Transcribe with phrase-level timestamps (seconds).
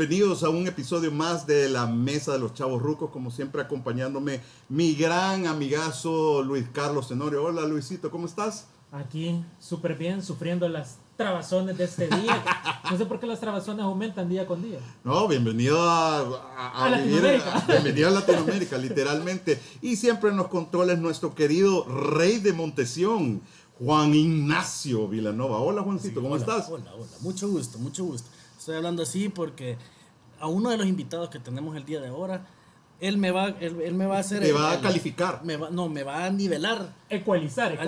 [0.00, 4.42] Bienvenidos a un episodio más de la Mesa de los Chavos Rucos, como siempre acompañándome
[4.68, 7.42] mi gran amigazo Luis Carlos Tenorio.
[7.42, 8.66] Hola Luisito, ¿cómo estás?
[8.92, 12.44] Aquí, súper bien, sufriendo las trabazones de este día.
[12.90, 14.80] No sé por qué las trabazones aumentan día con día.
[15.02, 17.64] No, bienvenido a, a, A vivir- Latinoamérica.
[17.66, 19.58] bienvenido a Latinoamérica, literalmente.
[19.80, 23.40] Y siempre en los controles nuestro querido rey de Montesión,
[23.78, 25.56] Juan Ignacio Vilanova.
[25.60, 26.68] Hola Juancito, ¿cómo Hola, estás?
[26.68, 28.28] Hola, hola, mucho gusto, mucho gusto.
[28.58, 29.76] Estoy hablando así porque
[30.40, 32.46] a uno de los invitados que tenemos el día de ahora,
[32.98, 34.40] él me va, él, él me va a hacer.
[34.40, 35.42] Te el- va a calificar.
[35.44, 36.94] Me va, no, me va a nivelar.
[37.10, 37.74] Ecualizar.
[37.74, 37.82] No,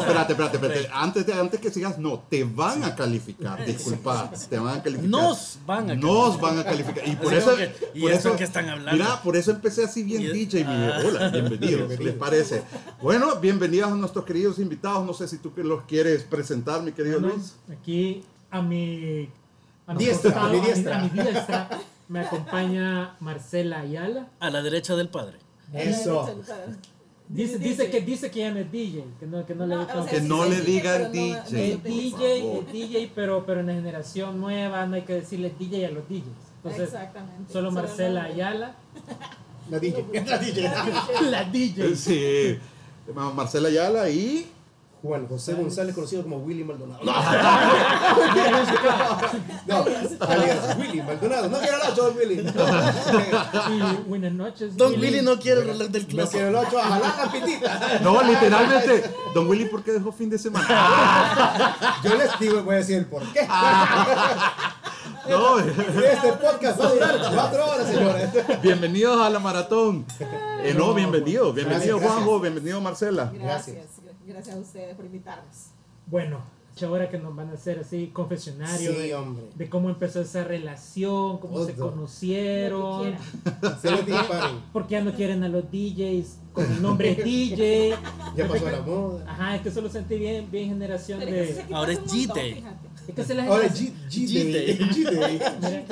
[0.00, 0.88] espérate, espérate, espérate.
[0.92, 3.64] Antes, de, antes que sigas, no, te van a calificar.
[3.64, 5.10] Disculpa, te van a calificar.
[5.10, 7.08] Nos van a Nos van a calificar.
[7.08, 7.56] Y por Así eso.
[7.56, 8.92] que, ¿y por esto eso qué están hablando?
[9.02, 10.64] Mira, por eso empecé así bien Y- DJ.
[10.64, 11.00] mi- Ah.
[11.02, 12.62] Hola, bienvenidos, ¿les parece?
[13.00, 15.06] Bueno, bienvenidos a nuestros queridos invitados.
[15.06, 17.54] No sé si tú que los quieres presentar, mi querido Bueno, Luis.
[17.72, 19.30] aquí a mi,
[19.92, 20.96] a mi Diestra, costado, a mi a mi- diestra.
[20.98, 21.68] a mi diestra,
[22.08, 24.26] me acompaña Marcela Ayala.
[24.40, 25.38] A la derecha del padre.
[25.72, 26.28] Eso.
[27.28, 29.84] Dice, dice que dice que ella no es DJ, que no, que no le No,
[29.84, 30.00] gusta.
[30.00, 31.30] o sea, Que sí no le DJ, digan DJ.
[31.32, 35.54] no es DJ, es DJ, pero, pero en la generación nueva no hay que decirle
[35.58, 36.24] DJ a los DJs.
[36.56, 37.50] Entonces, Exactamente.
[37.52, 38.74] solo Marcela Ayala,
[39.70, 40.04] La DJ.
[40.26, 40.70] La DJ.
[41.30, 41.96] la DJ.
[41.96, 42.58] Sí.
[43.14, 44.46] Ma- Marcela Ayala y.
[45.02, 47.00] Juan José González, conocido como Willy Maldonado.
[49.66, 49.84] No,
[50.28, 51.48] alias Willy Maldonado.
[51.48, 52.46] No quiero el 8, don Willy.
[54.06, 54.76] Buenas noches.
[54.76, 56.30] Don Willy no quiere el reloj del No closet.
[56.32, 57.98] quiero el 8, a jalar la pitita.
[58.02, 59.10] No, literalmente.
[59.34, 61.76] Don Willy, ¿por qué dejó fin de semana?
[62.04, 63.40] Yo les digo, voy a decir el por qué.
[65.28, 65.58] No.
[65.58, 68.30] Este podcast va a durar cuatro horas, señores.
[68.62, 70.06] Bienvenidos a la maratón.
[70.62, 71.52] Eh, no, bienvenido.
[71.52, 72.38] Bienvenido, Gracias, Juanjo.
[72.38, 72.42] gracias.
[72.42, 73.32] Bienvenido, Marcela.
[73.34, 73.86] Gracias.
[74.32, 75.68] Gracias a ustedes por invitarnos.
[76.06, 76.40] Bueno,
[76.82, 79.44] ahora que nos van a hacer así confesionario Sí, de, hombre.
[79.54, 81.90] de cómo empezó esa relación, cómo se Todo.
[81.92, 83.14] conocieron,
[83.80, 84.56] Se les disparen.
[84.72, 87.94] por qué ya no quieren a los DJs con el nombre DJ.
[88.36, 89.24] Ya pasó la moda.
[89.30, 91.74] Ajá, es que eso lo sentí bien, bien generación Pero es que de...
[91.74, 92.62] Ahora es fíjate.
[93.08, 93.94] Es que se la Ahora generación-.
[95.60, 95.84] Mira,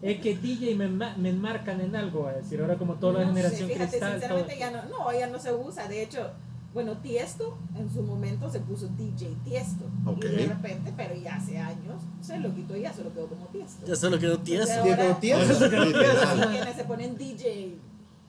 [0.00, 3.26] es que DJ me, me enmarcan en algo, a decir, ahora como toda la No
[3.26, 4.20] sé, generación fíjate, cristal, todo.
[4.20, 5.86] sinceramente ya no, no, ya no se usa.
[5.88, 6.30] De hecho,
[6.74, 9.84] bueno, Tiesto en su momento se puso DJ Tiesto.
[10.16, 13.26] Y de repente, pero ya hace años, se lo quitó y ya se lo quedó
[13.28, 13.86] como Tiesto.
[13.86, 14.66] Ya solo quedó O tieso.
[14.66, 15.64] sea, Diego ahora- Tiesto.
[15.64, 17.76] ahora quienes se ponen DJ.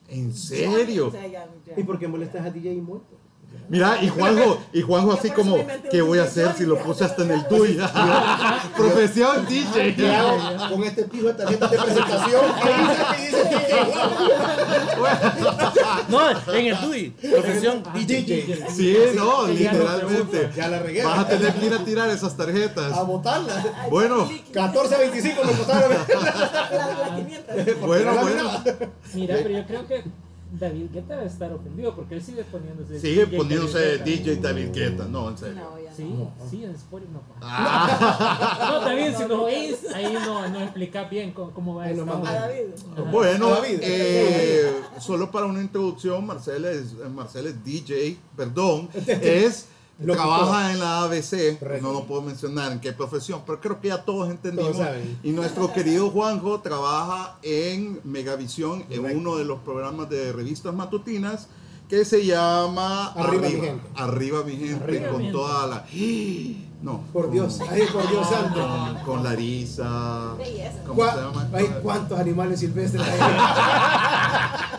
[0.08, 1.08] ¿En serio?
[1.08, 3.16] O sea, ya- ya- ¿Y por qué molestas a DJ muerto?
[3.68, 5.56] Mira, y Juanjo, y Juanjo así como,
[5.90, 7.84] ¿qué voy a hacer si lo puse hasta en el tuyo?
[8.76, 9.54] Profesión ¿Qué
[9.92, 10.22] DJ.
[10.70, 12.42] con este pijo de tarjeta de presentación?
[12.62, 13.74] ¿Qué dice que dice
[16.08, 17.10] No, en el DUI.
[17.10, 18.64] Profesión DJ?
[18.70, 20.50] Sí, no, literalmente.
[20.56, 21.04] Ya la regué.
[21.04, 22.92] Vas a tener que ir a tirar esas tarjetas.
[22.92, 23.62] A botarla.
[23.90, 25.90] Bueno, 14.25 me costaron.
[25.90, 27.80] La- la 500.
[27.86, 28.50] bueno, bueno.
[29.14, 30.04] Mira, pero yo creo que
[30.58, 33.00] David Guetta debe estar ofendido porque él sigue poniéndose.
[33.00, 34.32] Sigue DJ poniéndose David Guetta.
[34.32, 35.04] DJ David Guetta.
[35.08, 35.54] No, en serio.
[35.54, 35.96] No, ya no.
[35.96, 37.20] Sí, sí, en Spotify no.
[37.20, 37.34] pa.
[37.42, 41.84] Ah, No, bien, si nos oís, ahí no, no explicas bien cómo, cómo va.
[41.84, 42.60] A David.
[42.92, 43.02] Ajá.
[43.10, 43.78] Bueno, David.
[43.82, 49.66] eh, solo para una introducción, Marcela es, eh, Marcela es DJ, perdón, es
[50.02, 54.04] Trabaja en la ABC, no lo puedo mencionar en qué profesión, pero creo que ya
[54.04, 54.72] todos entendimos.
[54.72, 54.88] Todos.
[55.22, 61.48] Y nuestro querido Juanjo trabaja en Megavisión, en uno de los programas de revistas matutinas
[61.88, 63.88] que se llama Arriba, mi gente.
[63.94, 65.38] Arriba mi gente, Arriba, con mi gente.
[65.38, 65.86] toda la...
[66.84, 67.00] No.
[67.14, 68.60] Por Dios, ay, por Dios santo.
[68.60, 70.34] Con, con Larisa.
[70.36, 70.78] Belleza.
[70.86, 73.18] ¿Cómo se ¿Cuántos animales silvestres hay?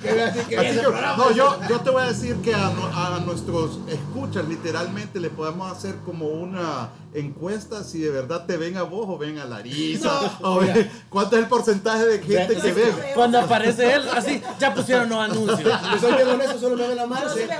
[0.00, 2.36] Que vean así que Así ese que, programa- no, yo, yo te voy a decir
[2.36, 8.56] que a nuestros escuchas literalmente le podemos hacer como una encuesta si de verdad te
[8.56, 10.38] ven a vos o ven a Larisa.
[10.42, 10.74] o mira.
[10.74, 12.92] ven- ¿Cuánto es el porcentaje de gente Ya, que ve?
[13.14, 15.60] Cuando aparece él, así, ya pusieron los anuncios.
[15.92, 17.46] Yo soy bien honesto, solo me ve la Marce.
[17.46, 17.52] De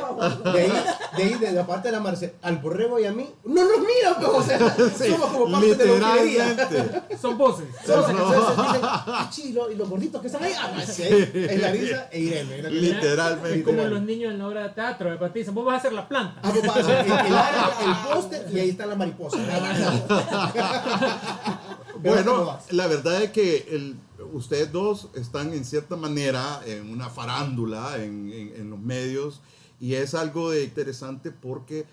[0.60, 0.72] ahí,
[1.16, 3.78] de ahí, de la parte de la Marce, al borrego y a mí, no nos
[3.80, 4.58] miran, pues, o sea,
[4.98, 6.48] Sí, somos como parte de la utilería.
[6.50, 7.16] literalmente.
[7.20, 7.66] Son voces.
[7.86, 11.60] Somos Son- entonces dicen, "Ah, chilo, y los gorditos que están ahí, ah, sí, es
[11.60, 12.62] Larisa e Irene.
[12.62, 12.68] ¿no?
[12.68, 13.58] Literalmente.
[13.60, 15.18] Es como los niños en la obra de teatro.
[15.18, 16.40] Te dicen, vos vas a hacer la planta.
[16.42, 19.37] Ah, papá, el, el área, el póster y ahí está la mariposa.
[22.02, 23.96] Pero ¿cómo Bueno, la verdad es que el-
[24.32, 29.40] ustedes dos están en cierta manera en una farándula en, en- en los medios
[29.80, 31.86] y es algo de interesante porque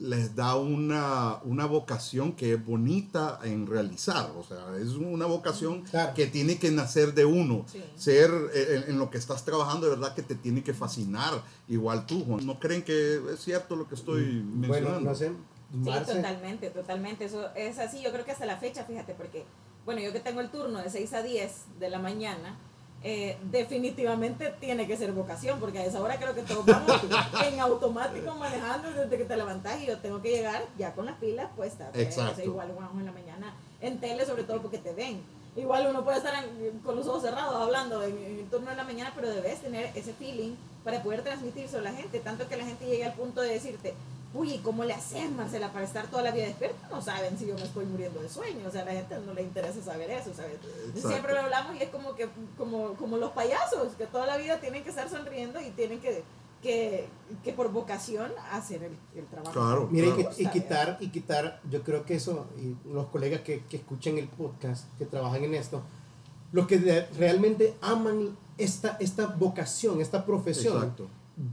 [0.00, 5.82] les da una, una vocación que es bonita en realizar, o sea, es una vocación
[5.82, 6.14] Claro.
[6.14, 7.82] que tiene que nacer de uno, Sí.
[7.96, 11.42] ser eh, en, en lo que estás trabajando, de verdad que te tiene que fascinar,
[11.68, 12.46] igual tú, Juan.
[12.46, 14.68] ¿No creen que es cierto lo que estoy mencionando?
[14.68, 15.32] Bueno, no sé,
[15.70, 17.24] Sí, Marce, totalmente, totalmente.
[17.26, 18.00] Eso es así.
[18.00, 19.44] Yo creo que hasta la fecha, fíjate, porque,
[19.84, 22.56] bueno, yo que tengo el turno de 6 a 10 de la mañana,
[23.04, 27.00] eh, definitivamente tiene que ser vocación, porque a esa hora creo que todos vamos
[27.46, 31.16] en automático manejando desde que te levantas y yo tengo que llegar ya con las
[31.16, 31.90] pilas puestas.
[31.92, 32.32] pues, Exacto.
[32.32, 35.20] o sea, igual vamos en la mañana en tele, sobre todo porque te ven.
[35.54, 38.76] Igual uno puede estar en- con los ojos cerrados hablando en, en el turno de
[38.76, 42.56] la mañana, pero debes tener ese feeling para poder transmitirse a la gente, tanto que
[42.56, 43.94] la gente llegue al punto de decirte,
[44.34, 46.88] uy, ¿y ¿cómo le haces, Marcela, para estar toda la vida despierta?
[46.90, 49.32] No saben si yo me estoy muriendo de sueño, o sea, a la gente no
[49.34, 50.54] le interesa saber eso, ¿sabes?
[50.88, 51.08] Exacto.
[51.08, 54.60] Siempre lo hablamos y es como que como, como los payasos, que toda la vida
[54.60, 56.22] tienen que estar sonriendo y tienen que,
[56.62, 57.08] que,
[57.42, 59.52] que por vocación hacer el, el trabajo.
[59.52, 59.88] Claro.
[59.90, 60.30] Mira, y, claro.
[60.30, 64.18] qui- y quitar, y quitar, yo creo que eso, y los colegas que, que escuchen
[64.18, 65.82] el podcast, que trabajan en esto,
[66.52, 70.94] los que realmente aman esta, esta vocación, esta profesión,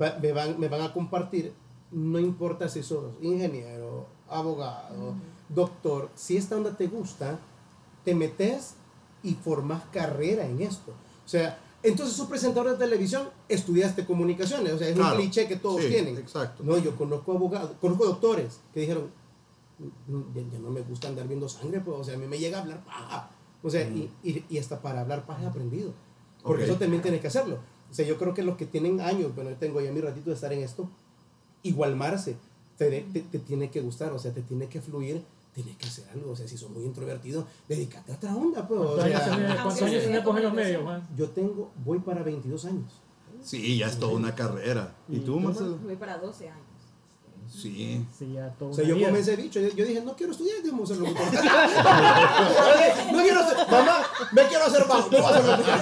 [0.02, 1.54] va- me, van, me van a compartir,
[1.96, 5.16] no importa si sos ingeniero, abogado,
[5.50, 7.40] doctor, si esta onda te gusta,
[8.04, 8.76] te metes
[9.24, 10.92] y formas carrera en esto.
[11.26, 15.16] O sea, entonces sos presentador de televisión, estudiaste comunicaciones, o sea, es Claro.
[15.16, 16.18] un cliché que todos Sí, tienen.
[16.18, 16.64] Exacto.
[16.64, 19.10] No, yo conozco abogados, conozco doctores que dijeron,
[19.80, 22.58] "Mm, ya, no me gusta andar viendo sangre, pues, o sea, a mí me llega
[22.58, 23.30] a hablar paja.
[23.64, 25.92] O sea, y, y, y hasta para hablar paja he aprendido.
[26.44, 26.70] Porque Ok.
[26.70, 27.58] eso también tienes que hacerlo.
[27.90, 30.30] O sea, yo creo que los que tienen años, bueno, yo tengo ya mi ratito
[30.30, 30.90] de estar en esto,
[31.68, 32.38] igualmarse,
[32.78, 35.24] te, te, te tiene que gustar, o sea, te tiene que fluir,
[35.54, 36.32] tienes que hacer algo.
[36.32, 38.80] O sea, si sos muy introvertido, dedícate a otra onda, pues.
[38.80, 41.08] o ¿Cuántos años sea, tenés- cuántos años vos en los medios, Juan?
[41.18, 42.92] yo tengo, voy para 22 años.
[43.42, 44.96] Sí, ya es toda una carrera.
[45.08, 45.78] ¿Y tú, Marcelo?
[45.84, 46.65] Voy para 12 años.
[47.50, 48.06] Sí.
[48.18, 49.08] Sí, ya todo O sea, yo vida.
[49.08, 49.60] comencé bicho.
[49.60, 51.26] Yo, yo dije, no quiero estudiar, digamos, ser locutor.
[53.14, 53.98] no quiero ser, mamá,
[54.32, 55.10] me quiero hacer bajo.
[55.12, 55.76] No voy a ser locutor.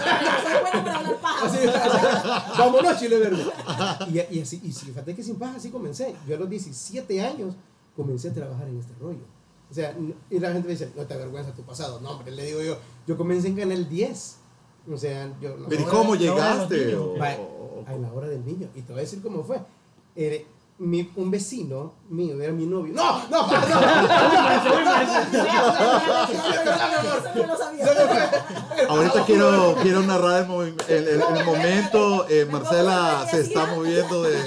[1.44, 3.44] Así, así, vámonos, Chile Verde.
[4.12, 6.16] Y, y así, y fíjate que sin paja así comencé.
[6.28, 7.56] Yo a los 17 años
[7.96, 9.26] comencé a trabajar en este rollo.
[9.70, 9.96] O sea,
[10.30, 12.00] y la gente me dice, no te avergüenza tu pasado.
[12.02, 12.78] No, hombre, le digo yo,
[13.08, 14.38] yo comencé en Canal 10.
[14.92, 15.56] O sea, yo...
[15.58, 16.96] no- Pero ¿y no- cómo llegaste?
[17.86, 18.68] a la hora del niño.
[18.76, 19.60] Y te voy a decir cómo fue.
[20.16, 20.46] Eh,
[20.80, 22.94] mi, un vecino mío era mi novio.
[22.94, 23.28] ¡No!
[23.30, 23.48] ¡No!
[23.52, 23.64] no, no.
[28.90, 32.28] Ahorita quiero, quiero narrar el, el, el- el momento.
[32.30, 34.38] eh, Marcela se está moviendo de,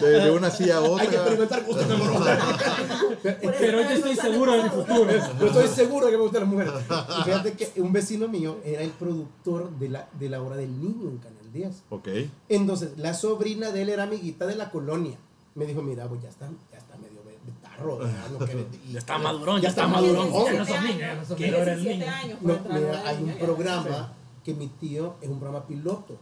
[0.00, 1.32] de, de una silla a Hay que otra.
[1.34, 3.50] experimentar gustos de.
[3.58, 5.06] Pero yo estoy seguro de mi futuro.
[5.40, 6.72] Yo estoy seguro que me gustan las mujeres.
[7.18, 10.80] Y fíjate que un vecino mío era el productor de la, de la hora del
[10.80, 11.72] niño en Canal 10.
[11.90, 12.08] Ok.
[12.48, 15.16] Entonces, la sobrina de él era amiguita de la colonia.
[15.54, 17.24] Me dijo, mira, pues ya está, ya está medio
[17.64, 17.98] tarro.
[17.98, 18.46] No
[18.92, 20.30] Ya está madurón, Ya está madurón.
[20.30, 22.16] No son niños, ya no son Tiene niños, ahora el 17 niño.
[22.16, 22.38] años.
[22.42, 24.12] No, para entrar mira, a la hay un programa
[24.44, 26.16] que mi tío es un programa piloto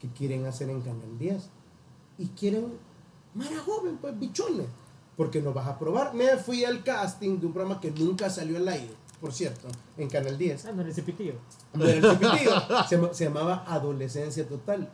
[0.00, 1.48] que quieren hacer en Canal 10
[2.18, 2.72] y quieren
[3.34, 4.66] mara joven, pues bichones,
[5.16, 6.14] porque no vas a probar.
[6.14, 10.08] Me fui al casting de un programa que nunca salió al aire, por cierto, en
[10.08, 10.66] Canal 10.
[10.66, 11.34] Ah, no eres cipitío.
[11.74, 14.90] No era el se llamaba Adolescencia Total.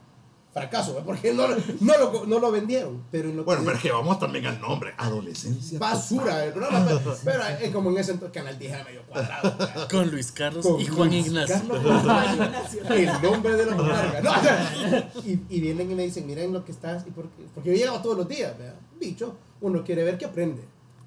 [0.53, 1.03] Fracaso, ¿eh?
[1.05, 3.05] porque no, lo- no, lo, no lo vendieron.
[3.11, 4.95] Pero en lo Bueno, que- pero es que vamos también al nombre.
[4.97, 5.79] Adolescencia.
[5.79, 9.55] basura el programa, pero, pero es como en ese entonces Canal 10 era medio cuadrado.
[9.59, 9.89] ¿verdad?
[9.91, 11.55] Con Luis Carlos Con y Juan Luis Ignacio.
[11.57, 11.81] Carlos
[12.35, 12.83] Ignacio.
[12.95, 14.21] el nombre de la monarca.
[14.23, 17.45] No, o sea, y, y vienen y me dicen, miren lo que estás, y porque,
[17.55, 18.75] porque yo llego todos los días, ¿verdad?
[18.99, 20.63] bicho, uno quiere ver que aprende.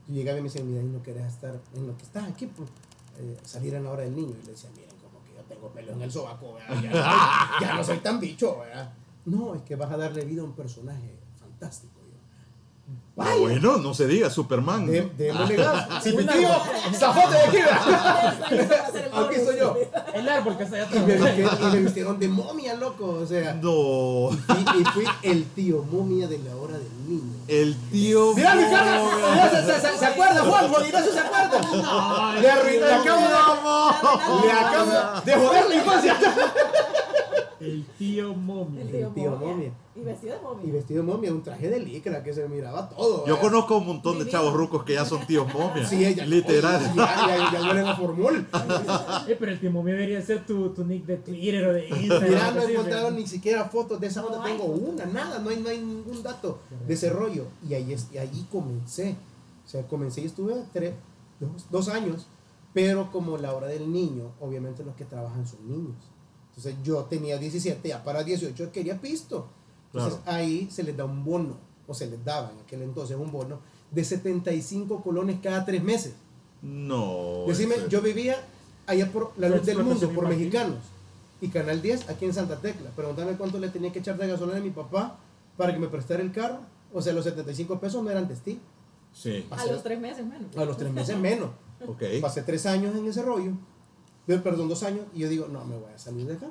[0.07, 2.45] Y llegaba y me decían, mira, y no querés estar en lo que estás aquí,
[2.47, 2.69] pues,
[3.19, 4.35] eh, salir en la hora del niño.
[4.41, 6.81] Y le decía, miren, como que yo tengo pelo en el sobaco, ¿verdad?
[6.81, 8.93] Ya, no- ya no soy tan bicho, ¿verdad?
[9.25, 11.93] No, es que vas a darle vida a un personaje fantástico.
[11.95, 12.01] Yo,
[13.17, 14.87] Ah, Vaya, bueno, no se diga, Superman.
[14.87, 16.03] de, démosle gas.
[16.03, 16.49] Si mi tío,
[16.93, 17.57] zafote de aquí.
[19.13, 19.75] Aquí soy yo.
[20.13, 21.35] El árbol que está allá Y me, atrás.
[21.37, 23.05] vistieron, y me vistieron de momia, loco.
[23.21, 24.29] O sea, No.
[24.31, 27.33] y, y fui el tío momia de la hora del niño.
[27.47, 28.33] El tío.
[28.33, 29.01] Mira mi cara,
[29.51, 31.61] se, se- se- se acuerda, Juan, Juan Ignacio se acuerda.
[32.41, 36.17] Le, arruiné, le acabo de, le acabo de joder la infancia.
[37.61, 38.81] El tío momia.
[38.81, 39.47] El tío, El tío momia.
[39.47, 39.71] momia.
[39.95, 40.65] Y vestido de momia.
[40.67, 43.19] Y vestido de momia, un traje de licra que se miraba todo.
[43.27, 43.41] Yo ¿verdad?
[43.41, 45.89] conozco un montón de chavos rucos que ya son tíos momias.
[45.89, 46.81] Sí, ella, Literal.
[46.81, 48.47] oye, Ya, ya, ya huelen a formol.
[49.27, 52.29] Eh, pero el tío momia debería ser tu, tu nick de Twitter o de Instagram.
[52.29, 54.43] Mira, no he encontrado ni siquiera fotos de esa No onda.
[54.43, 57.45] hay Tengo una, nada, no hay, no hay ningún dato de ese rollo.
[57.67, 59.15] Y ahí, es, y allí comencé.
[59.65, 60.93] O sea, comencé y estuve tres,
[61.39, 62.27] dos, dos años.
[62.73, 65.95] Pero como la hora del niño, obviamente los que trabajan son niños.
[66.61, 69.47] Entonces yo tenía 17, ya para 18 quería pisto.
[69.93, 73.31] Entonces ahí se les da un bono, o se les daba en aquel entonces un
[73.31, 76.13] bono de 75 colones cada tres meses.
[76.61, 77.45] No.
[77.47, 78.37] Decime, yo vivía
[78.85, 80.77] allá por la luz del mundo, por mexicanos.
[81.41, 82.91] Y Canal 10 aquí en Santa Tecla.
[82.95, 85.17] Pregúntame cuánto le tenía que echar de gasolina a mi papá
[85.57, 86.59] para que me prestara el carro.
[86.93, 88.61] O sea, los 75 pesos no eran testigos.
[89.11, 89.47] Sí.
[89.49, 90.55] A los tres meses menos.
[90.55, 91.49] A los tres meses menos.
[91.87, 92.03] Ok.
[92.21, 93.53] Pasé tres años en ese rollo.
[94.25, 95.05] Pero, perdón, dos años.
[95.13, 96.47] Y yo digo, no, me voy a salir de acá.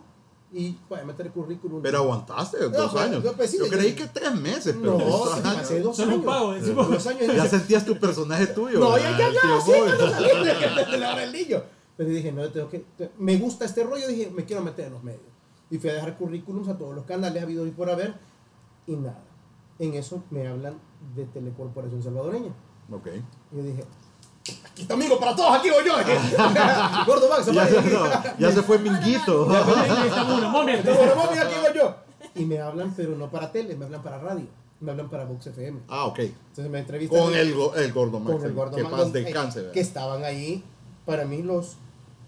[0.53, 1.81] Y voy a meter el currículum.
[1.81, 3.23] Pero aguantaste dos pues, años.
[3.23, 5.55] yo, pues, sí, Yo creí que tres meses, pero No, dos sí, años.
[5.57, 6.25] pasé dos Solo años.
[6.25, 6.91] pago, decimos.
[6.91, 7.35] Dos años.
[7.37, 8.81] Ya sentías tu personaje tuyo.
[8.81, 11.65] No, ya, ya, ya, sí, cuando salí de- de la.
[11.97, 14.95] Pero dije, no, tengo que, te- me gusta este rollo, dije, me quiero meter en
[14.95, 15.21] los medios.
[15.71, 18.15] Y fui a dejar currículums a todos los canales habidos y por haber,
[18.87, 19.23] y nada.
[19.79, 20.79] En eso me hablan
[21.15, 22.53] de Telecorporación Salvadoreña.
[22.91, 23.07] Ok.
[23.53, 23.85] Y yo dije,
[24.65, 25.95] aquí está amigo para todos, aquí voy yo.
[27.07, 28.05] Gordo Max, Ya, se- no,
[28.39, 29.49] ya se fue Minguito.
[29.51, 29.71] Aquí
[31.63, 31.95] voy yo.
[32.35, 34.47] Y me hablan, pero no para tele, me hablan para radio.
[34.81, 35.81] Me hablan para Vox FM.
[35.89, 36.19] Ah, ok.
[36.21, 37.19] Entonces me entrevistan.
[37.21, 38.37] Con el, go- el gordo Max.
[38.37, 39.11] con el gordo Que Max, paz eh,
[39.57, 39.73] ¿verdad?
[39.73, 40.65] que estaban ahí
[41.05, 41.77] para mí los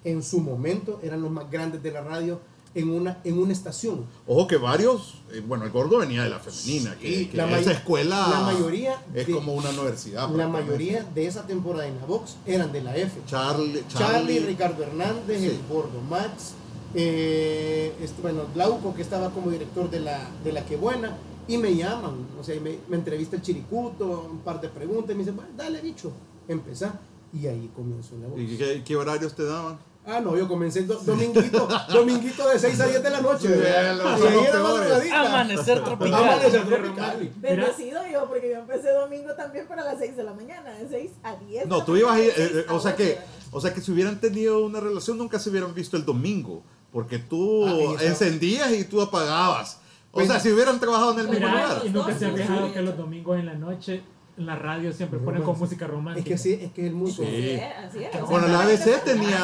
[0.04, 2.40] en su momento eran los más grandes de la radio
[2.74, 6.38] en una en una estación Ojo que varios, eh, bueno, el gordo venía de la
[6.38, 10.30] femenina, que, la esa escuela la mayoría es de- como una universidad.
[10.30, 14.38] la mayoría de esa temporada en la Vox eran de la F Charlie, Charlie, Charlie,
[14.40, 15.46] Ricardo Hernández Sí.
[15.48, 16.54] el gordo Max
[16.94, 21.16] eh, este, bueno Glauco que estaba como director de la de la que buena
[21.48, 25.10] y me llaman o sea y me, me entrevista el Chiricuto un par de preguntas
[25.10, 26.12] y me dicen bueno, dale bicho
[26.48, 27.00] empezá
[27.32, 29.78] y ahí comenzó la Vox ¿Y qué, qué horarios te daban?
[30.04, 33.46] Ah, no, yo comencé do- dominguito, dominguito de 6 a 10 de la noche.
[33.46, 35.20] Sí, y ahí era madrugadita.
[35.20, 36.24] Amanecer tropical.
[36.24, 37.30] Amanecer tropical.
[37.36, 41.10] Bendecido yo, porque yo empecé domingo también para las 6 de la mañana, de 6
[41.22, 41.66] a 10.
[41.68, 43.18] No, tú ibas a ir, mañana, de eh, eh, 6 a o sea 8 que,
[43.52, 47.18] o sea que si hubieran tenido una relación nunca se hubieran visto el domingo, porque
[47.20, 47.66] tú
[47.96, 49.78] Ah, encendías y tú apagabas.
[50.10, 51.80] O Pues- sea, si hubieran trabajado en el mismo lugar.
[51.84, 52.36] y nunca se ha Sí.
[52.38, 54.02] fijado que los domingos en la noche
[54.38, 56.26] en la radio siempre ponen con música Es romántica.
[56.28, 57.12] que sí, es que es el mundo.
[57.12, 57.22] Sí.
[57.22, 58.20] Así es, así es.
[58.28, 59.38] Bueno, la ABC tenía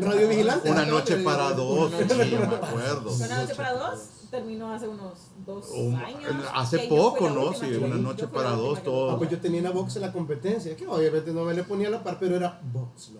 [0.00, 0.70] Radio Vigilante.
[0.70, 3.14] una noche para dos, Una sí, me acuerdo.
[3.14, 5.70] Una noche para dos terminó hace unos dos
[6.04, 6.32] años.
[6.54, 7.52] hace poco, ¿no?
[7.52, 9.10] Sí, una noche para dos, todo.
[9.12, 11.62] Ah, pues yo tenía en la box en la competencia, que obviamente no me le
[11.62, 13.12] ponía a la par, pero era box.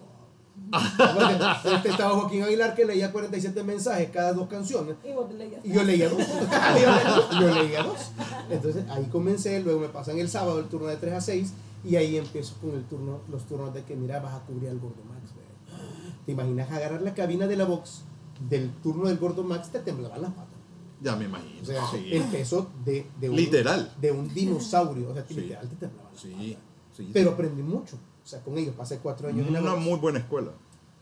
[1.74, 4.96] Este estaba Joaquín Aguilar que leía 47 mensajes cada dos canciones.
[5.04, 5.64] Y vos leías.
[5.64, 6.18] Y yo leía dos.
[7.40, 8.10] yo, leía dos.
[8.50, 11.52] Entonces ahí comencé, luego me pasan el sábado el turno de 3 a 6
[11.84, 14.78] y ahí empiezo con el turno, los turnos de que mira, vas a cubrir al
[14.78, 15.32] Gordo Max.
[16.24, 18.02] ¿Te imaginas agarrar la cabina de la box
[18.48, 19.70] del turno del Gordo Max?
[19.70, 20.52] Te temblaban las patas.
[21.00, 21.60] Ya me imagino.
[21.60, 22.10] O sea, sí.
[22.12, 23.92] el peso de, de un, Literal.
[24.00, 25.10] de un dinosaurio.
[25.10, 25.34] O sea, Sí.
[25.34, 26.96] literal te temblaban las Sí, patas.
[26.96, 27.10] sí.
[27.12, 27.96] Pero aprendí mucho.
[28.24, 30.52] O sea, con ellos pasé cuatro años en la una muy buena escuela.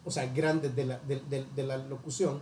[0.04, 2.40] o sea, grandes de la, de, de- de la locución.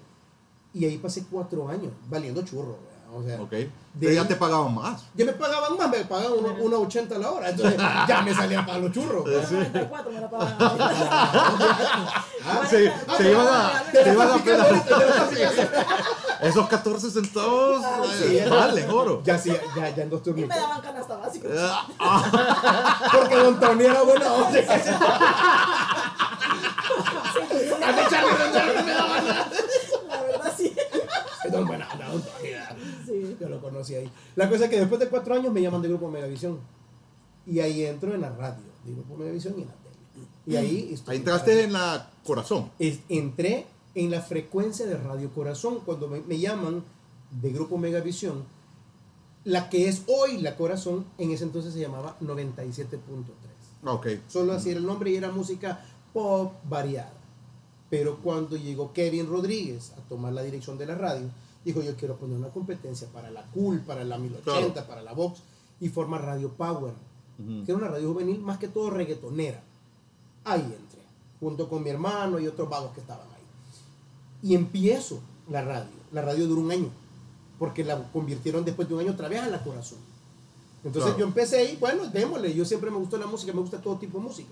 [0.75, 2.73] Y ahí pasé cuatro años valiendo churro.
[2.79, 2.98] ¿verdad?
[3.11, 3.51] O sea, Ok.
[3.51, 5.03] de Pero ya ahí- te pagaban más.
[5.15, 7.49] ya me pagaban más, me pagaban unos una 80 a la hora.
[7.51, 9.25] Entonces ya me salían para los churros.
[9.49, 9.55] Sí.
[9.55, 9.89] ¿verdad?
[9.89, 10.79] 94 me la pagaban.
[12.51, 14.83] Ah, se, se iban a, se iban a pelar.
[16.41, 18.49] Esos 14 centavos Ah, sí, ya.
[18.49, 19.21] valen oro.
[19.25, 20.49] Ya sí, ya, ya en dos Y turnos.
[20.49, 21.49] me daban canasta básica.
[21.99, 24.59] Ah, Porque Don Tony era buena onda.
[27.83, 29.49] A mí Charlie me daba nada.
[30.09, 30.75] La verdad, sí.
[31.51, 32.51] Don buena onda, Don Tony.
[32.51, 32.77] ¿verdad?
[33.07, 33.37] Sí.
[33.41, 34.11] Yo lo conocí ahí.
[34.37, 36.59] La cosa es que después de cuatro años me llaman de Grupo Megavisión.
[37.47, 40.27] Y ahí entro en la radio, de Grupo Megavisión y en la tele.
[40.47, 42.71] Y ahí, estoy ahí entraste en la corazón.
[42.79, 46.85] Es- entré en la frecuencia de Radio Corazón cuando me, me llaman
[47.41, 48.45] de Grupo Megavisión.
[49.45, 52.97] La que es hoy la Corazón, en ese entonces se llamaba 97.3.
[53.85, 54.07] Ah, Ok.
[54.29, 57.13] Solo así era el nombre y era música pop variada.
[57.89, 61.27] Pero cuando llegó Kevin Rodríguez a tomar la dirección de la radio,
[61.65, 64.89] dijo yo quiero poner una competencia para la Cool, para la 1080, Claro.
[64.89, 65.43] para la Vox
[65.81, 66.95] y forma Radio Power,
[67.39, 67.65] Ujú.
[67.65, 69.63] que era una radio juvenil más que todo reggaetonera.
[70.45, 71.03] Ahí entré,
[71.41, 74.49] junto con mi hermano y otros vagos que estaban ahí.
[74.51, 75.91] Y empiezo la radio.
[76.13, 76.89] La radio duró un año,
[77.59, 79.99] porque la convirtieron después de un año otra vez a la corazón.
[80.85, 81.19] Entonces Claro.
[81.19, 84.19] yo empecé ahí, bueno, démosle, yo siempre me gustó la música, me gusta todo tipo
[84.19, 84.49] de música.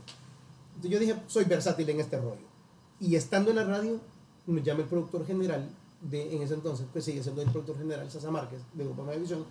[0.75, 2.45] Entonces yo dije, soy versátil en este rollo.
[3.01, 3.99] Y estando en la radio,
[4.47, 5.69] nos llama el productor general
[6.01, 9.45] de en ese entonces, pues sigue siendo el productor general, Sasa Márquez, de Grupo Megavisión.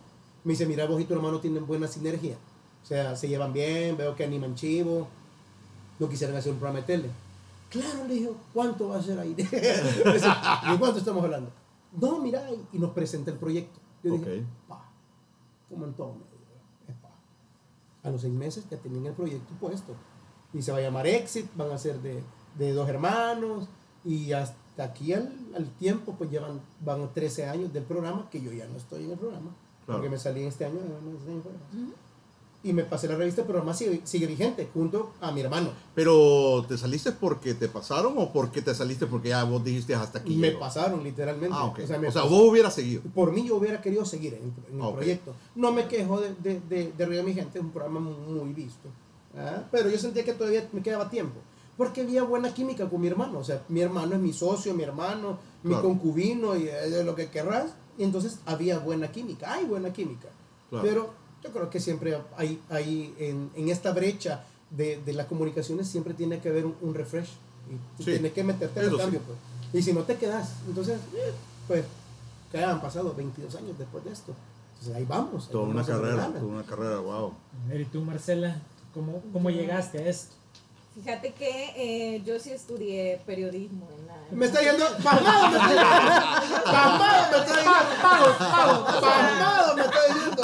[0.43, 2.37] Me dice, mira, vos y tu hermano tienen buena sinergia.
[2.83, 5.07] O sea, se llevan bien, veo que animan chivo.
[5.99, 7.09] No quisieran hacer un programa de tele.
[7.69, 9.33] Claro, le dije, ¿cuánto va a ser ahí?
[9.33, 11.49] ¿De cuánto estamos hablando?
[11.99, 13.79] No, mira, y- nos presenta el proyecto.
[14.03, 14.45] Yo dije, Ok.
[14.67, 14.89] pa,
[15.69, 16.13] como en todo
[17.01, 17.09] pa.
[18.07, 19.93] A los seis meses ya tenían el proyecto puesto.
[20.53, 22.21] Y se va a llamar Exit, van a ser de,
[22.57, 23.67] de dos hermanos.
[24.03, 28.51] Y hasta aquí al, al tiempo, pues llevan, van 13 años del programa, que yo
[28.51, 29.51] ya no estoy en el programa.
[29.85, 29.99] Claro.
[30.01, 30.79] Porque me salí este año,
[31.19, 31.51] este año fue.
[32.63, 35.69] Y me pasé la revista, pero además sigue, sigue vigente, junto a mi hermano.
[35.93, 40.17] Pero ¿te saliste porque te pasaron o porque te saliste porque ya vos dijiste hasta
[40.17, 40.35] aquí?
[40.35, 40.61] me llego?
[40.61, 41.55] pasaron literalmente.
[41.55, 41.79] Ah, ok.
[41.83, 43.03] O sea, me O sea, vos hubieras seguido.
[43.13, 44.95] por mí yo hubiera querido seguir en, en el Ok.
[44.95, 45.35] proyecto.
[45.53, 48.15] No me quejo de, de, de, de Río de mi gente, es un programa muy,
[48.15, 48.89] muy visto.
[49.37, 49.61] ¿ah?
[49.71, 51.39] Pero yo sentía que todavía me quedaba tiempo.
[51.77, 53.39] Porque había buena química con mi hermano.
[53.39, 55.87] O sea, mi hermano es mi socio, mi hermano, mi Claro.
[55.89, 57.73] concubino y eh, lo que querrás.
[57.97, 60.29] Y entonces había buena química, hay buena química.
[60.69, 60.85] Claro.
[60.87, 61.13] Pero
[61.43, 66.13] yo creo que siempre hay, hay en, en esta brecha de, de las comunicaciones siempre
[66.13, 67.29] tiene que haber un, un refresh.
[67.69, 69.19] Y Sí, tienes que meterte el cambio.
[69.19, 69.25] sí.
[69.25, 69.37] Pues.
[69.73, 71.33] Y si no te quedas, entonces, eh,
[71.67, 71.83] pues,
[72.51, 74.33] que han pasado 22 años después de esto.
[74.73, 75.47] Entonces ahí vamos.
[75.47, 77.33] ahí Toda una vamos a carrera, toda una carrera, wow.
[77.77, 78.61] ¿Y tú, Marcela?
[78.93, 80.35] ¿Cómo, cómo llegaste a esto?
[80.95, 81.73] Fíjate que
[82.15, 84.15] eh, yo sí estudié periodismo en la...
[84.31, 84.85] Me está yendo.
[85.03, 86.63] ¡Pasmado me está yendo!
[86.63, 88.37] ¡Pasmado me está yendo!
[89.01, 90.41] ¡Pasmado me está diciendo!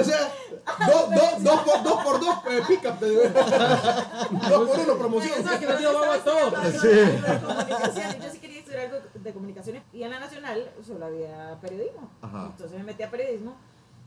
[0.00, 0.32] O sea,
[0.86, 3.22] dos dos- dos por dos, por dos eh, pick-up, te digo.
[4.48, 5.38] Dos por uno promoción.
[5.40, 6.62] Eso, que estaba todo.
[6.62, 6.88] estudiando Sí.
[7.26, 8.18] algo de comunicaciones.
[8.24, 12.10] Yo sí quería estudiar algo de comunicaciones y en la nacional solo había periodismo.
[12.22, 12.46] Ajá.
[12.50, 13.54] Entonces me metí a periodismo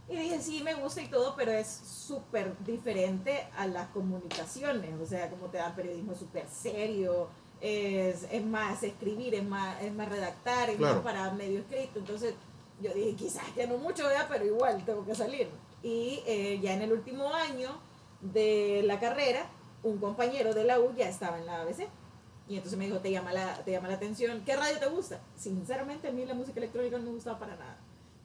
[0.10, 4.92] y dije, sí, me gusta y todo, pero es súper diferente a las comunicaciones.
[5.02, 7.30] O sea, como te dan periodismo súper serio,
[7.62, 10.96] es, es más escribir, es más, es más redactar, es Claro.
[10.96, 12.00] más para medio escrito.
[12.00, 12.34] Entonces
[12.82, 14.26] yo dije, quizás que no mucho, ¿verdad?
[14.30, 15.48] pero igual tengo que salir.
[15.84, 17.70] Y eh, ya en el último año
[18.22, 19.46] de la carrera,
[19.84, 21.88] un compañero de la U ya estaba en la ABC.
[22.48, 25.22] Y entonces me dijo, te llama la, te llama la atención, ¿qué radio te gusta?
[25.36, 27.79] Sinceramente a mí la música electrónica no me gustaba para nada.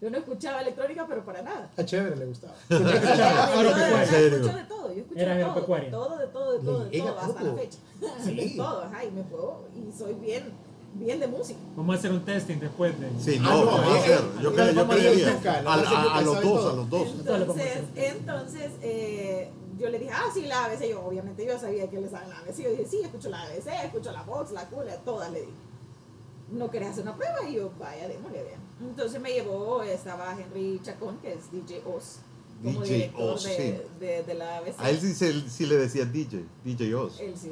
[0.05, 1.71] Yo no escuchaba electrónica, pero para nada.
[1.79, 2.53] A chévere le gustaba.
[2.69, 7.19] Yo escucho de todo, yo escucho Era de todo, de todo, de todo, de todo,
[7.19, 7.79] hasta la fecha.
[8.23, 8.35] Sí.
[8.35, 10.53] De todo, ajá, y me puedo, y soy bien,
[10.93, 11.59] bien de música.
[11.75, 13.09] Vamos a hacer un testing después de...
[13.19, 14.21] Sí, Ah, no, no, vamos a hacer.
[14.43, 15.41] Yo, yo a creería.
[15.67, 17.09] A, a los dos, a los dos.
[17.21, 20.91] Entonces, Entonces, eh, yo le dije, ah, sí, la ABC.
[20.91, 22.59] Yo, obviamente, yo sabía que le saben la ABC.
[22.59, 25.53] Yo dije, sí, escucho la ABC, escucho la Vox, la Cula, todas le dije.
[26.51, 27.49] ¿No querés hacer una prueba?
[27.49, 28.61] Y yo, vaya, démosle, vean.
[28.81, 32.19] Entonces me llevó, estaba Henry Chacón, que es DJ Oz,
[32.63, 33.83] como DJ director Oz, de, sí.
[34.01, 34.75] de, de la ABC.
[34.81, 37.19] A él sí, se- sí le decía DJ, DJ Oz.
[37.21, 37.51] Él sí,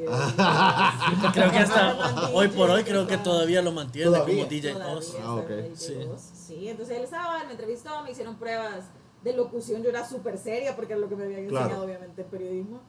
[1.32, 4.36] Creo que hasta hoy por hoy creo que todavía lo mantiene Todavía.
[4.36, 5.16] como DJ Todavía Oz.
[5.22, 5.50] Ah, ok.
[5.50, 5.94] en Sí.
[6.12, 6.20] Oz.
[6.20, 8.84] Sí, entonces él estaba, me entrevistó, me hicieron pruebas
[9.24, 11.64] de locución, yo era súper seria porque era lo que me habían Claro.
[11.66, 12.80] enseñado obviamente en periodismo.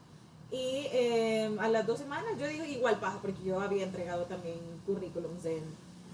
[0.51, 4.57] Y eh, a las dos semanas yo digo igual paja, porque yo había entregado también
[4.85, 5.63] currículums en,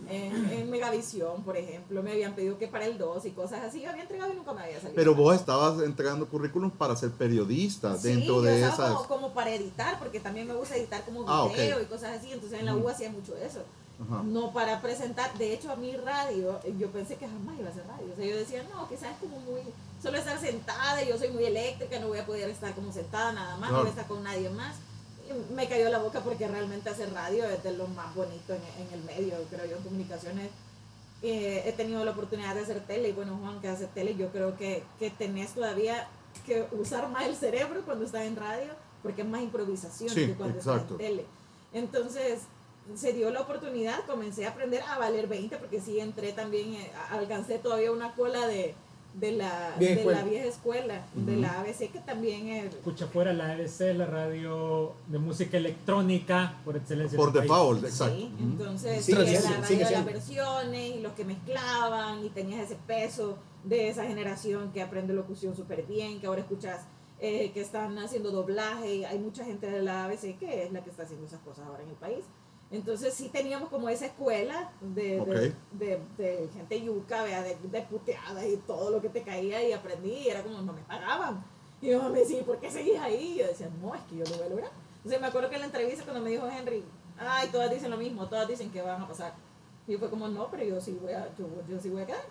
[0.07, 3.81] en, en Megavisión, por ejemplo, me habían pedido que para el 2 y cosas así,
[3.81, 4.95] yo había entregado y nunca me había salido.
[4.95, 8.91] Pero vos estabas entregando currículum para ser periodista Sí, dentro yo de esas.
[8.91, 12.31] Como, como para editar, porque también me gusta editar como Ah, video y cosas así,
[12.31, 13.63] entonces en la U hacía mucho eso.
[14.23, 17.85] No para presentar, de hecho a mi radio, yo pensé que jamás iba a hacer
[17.85, 18.07] radio.
[18.13, 19.59] O sea, yo decía, no, quizás es como muy,
[20.01, 23.57] solo estar sentada, yo soy muy eléctrica, no voy a poder estar como sentada nada
[23.57, 24.77] más, no voy a estar con nadie más.
[25.55, 28.93] Me cayó la boca porque realmente hacer radio es de lo más bonito en, en
[28.93, 30.49] el medio, creo yo, en comunicaciones.
[31.21, 34.29] Eh, he tenido la oportunidad de hacer tele y bueno, Juan, que hace tele, yo
[34.31, 36.07] creo que, que tenés todavía
[36.45, 38.71] que usar más el cerebro cuando estás en radio,
[39.03, 40.81] porque es más improvisación Sí, que cuando exacto.
[40.81, 41.25] estás en tele.
[41.73, 42.39] Entonces,
[42.95, 46.91] se dio la oportunidad, comencé a aprender a valer 20, porque sí entré también, eh,
[47.11, 48.73] alcancé todavía una cola de,
[49.13, 50.21] de, la, Vieja de escuela.
[50.21, 52.65] la vieja escuela, de la ABC, que también es...
[52.75, 57.17] Escucha fuera la ABC, la radio de música electrónica por excelencia.
[57.17, 57.49] Por el país.
[57.49, 58.15] default, exacto.
[58.15, 62.65] Sí, entonces sí, siendo, la radio de las versiones y los que mezclaban y tenías
[62.65, 66.81] ese peso de esa generación que aprende locución súper bien, que ahora escuchas
[67.19, 70.83] eh, que están haciendo doblaje y hay mucha gente de la ABC que es la
[70.83, 72.23] que está haciendo esas cosas ahora en el país.
[72.71, 75.53] Entonces sí teníamos como esa escuela de, de- Ok.
[75.71, 79.73] de, de gente yuca, vea, de, de puteadas y todo lo que te caía y
[79.73, 81.43] aprendí y era como no me pagaban.
[81.81, 83.33] Y mi mamá me decía, ¿por qué seguís ahí?
[83.35, 84.71] Y yo decía, no, es que yo lo voy a lograr.
[84.97, 86.83] Entonces me acuerdo que en la entrevista cuando me dijo Henry,
[87.17, 89.33] ay, todas dicen lo mismo, todas dicen que van a pasar.
[89.87, 92.05] Y yo fue como, no, pero yo sí voy a, yo, yo sí voy a
[92.05, 92.21] quedar.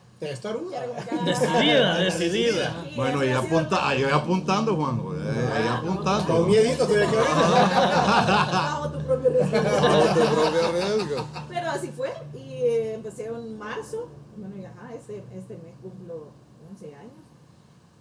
[0.87, 2.85] Como que, ah, Decidida, decidida.
[2.95, 4.99] Bueno, sido apunta, ahí voy apuntando, Juan.
[4.99, 6.25] eh, ahí Ah, apuntando.
[6.37, 8.78] Con miedito estoy aquí ahorita.
[9.09, 9.63] Bajo tu propio riesgo.
[9.63, 11.29] Bajo tu propio riesgo.
[11.49, 12.13] Pero así fue.
[12.35, 14.09] Y eh, empecé en marzo.
[14.37, 16.29] Bueno, y ajá, este, este mes cumplo
[16.71, 17.13] 11 años.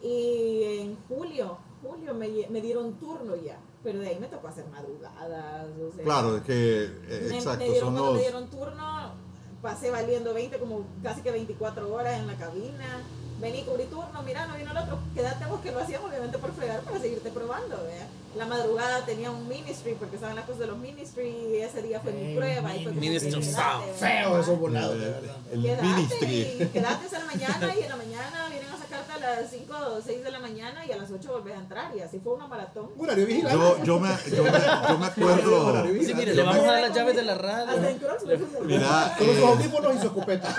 [0.02, 3.60] Y en julio, julio me, me dieron turno ya.
[3.84, 5.68] Pero de ahí me tocó hacer madrugadas.
[5.80, 8.14] O sea, Claro, es que, eh, me, exacto, me dieron, son los.
[8.16, 9.14] me dieron turno,
[9.62, 13.02] pasé valiendo 20, como casi que 24 horas en la cabina.
[13.40, 16.52] Vení, cubrí turno, mira, no vino el otro, quédate vos que lo hacíamos obviamente por
[16.54, 18.08] fregar para seguirte probando, ¿vea?
[18.36, 22.00] La madrugada tenía un ministry, porque estaban las cosas de los ministry, y ese día
[22.00, 22.76] fue mi prueba.
[22.76, 23.32] Y fue como Ministry.
[23.32, 23.82] ¿vea?
[23.98, 25.36] Feo esos eh, volados, de verdad.
[25.52, 26.42] el Quédate ministry.
[26.60, 28.87] y quédate hasta la mañana y en la mañana vienen a sacarte
[29.24, 31.96] a las 5 o 6 de la mañana y a las 8 volvés a entrar
[31.96, 32.90] y así fue una maratón.
[32.98, 33.58] Horario vigilante.
[33.58, 34.52] Yo, yo, me, yo, me,
[34.90, 35.84] yo me acuerdo.
[36.04, 37.72] Sí, mire, le vamos a dar las llaves de la radio.
[37.72, 38.00] Hasta en
[38.40, 38.66] fuimos.
[38.66, 40.56] Mira, Con los eh, audífonos y su escopeta.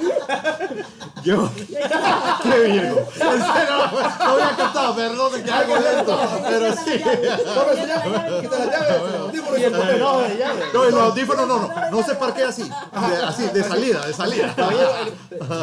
[1.24, 3.00] Yo, qué Virgo.
[3.14, 3.76] En serio,
[4.18, 7.02] no había cantado, perdón de que hago lento, pero sí.
[7.46, 9.16] Vamos, señor, quita la llave.
[9.18, 10.00] Audífono y el papel.
[10.00, 14.12] No, y los audífonos no, no, no se parquea así, de, así, de salida, de
[14.14, 14.54] salida.
[14.54, 14.90] Caballero,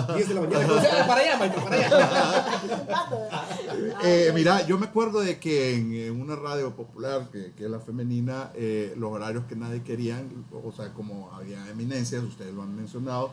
[0.08, 0.62] el- 10 de la mañana.
[0.62, 2.46] Entonces, Para allá, Michael, para allá.
[4.04, 7.70] Eh, mira, yo me acuerdo de que en, en una radio popular, que, que es
[7.72, 12.62] la femenina, eh, los horarios que nadie querían, o sea, como había eminencias, ustedes lo
[12.64, 13.32] han mencionado,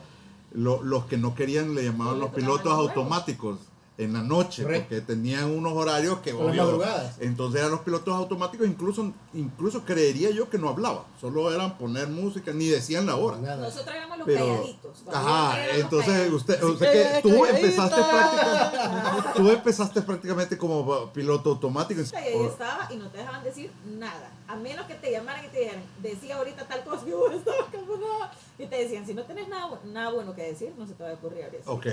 [0.55, 3.59] lo- los que no querían le llamaban los pilotos automáticos
[3.97, 4.87] en la noche, Correcto.
[4.89, 6.33] porque tenían unos horarios que...
[6.33, 7.15] Obvio, madrugadas.
[7.21, 12.09] entonces eran los pilotos automáticos, incluso, incluso creería yo que no hablaban, solo eran poner
[12.09, 13.37] música, ni decían la hora.
[13.37, 13.57] Nada.
[13.57, 15.03] Nosotros éramos los Pero, calladitos.
[15.13, 16.41] Ajá, éramos entonces calladitos.
[16.41, 17.57] usted, usted que tú calladita.
[17.57, 22.01] empezaste prácticamente, tú empezaste prácticamente como piloto automático.
[22.01, 24.29] Y ahí estaba y no te dejaban decir nada.
[24.47, 27.67] A menos que te llamaran y te dijeran, decía ahorita tal cosa, y vos estabas
[27.71, 28.31] como nada.
[28.59, 31.11] Y te decían, si no tenés nada, nada bueno que decir, no se te va
[31.11, 31.61] a ocurrir abrir.
[31.65, 31.85] Ok,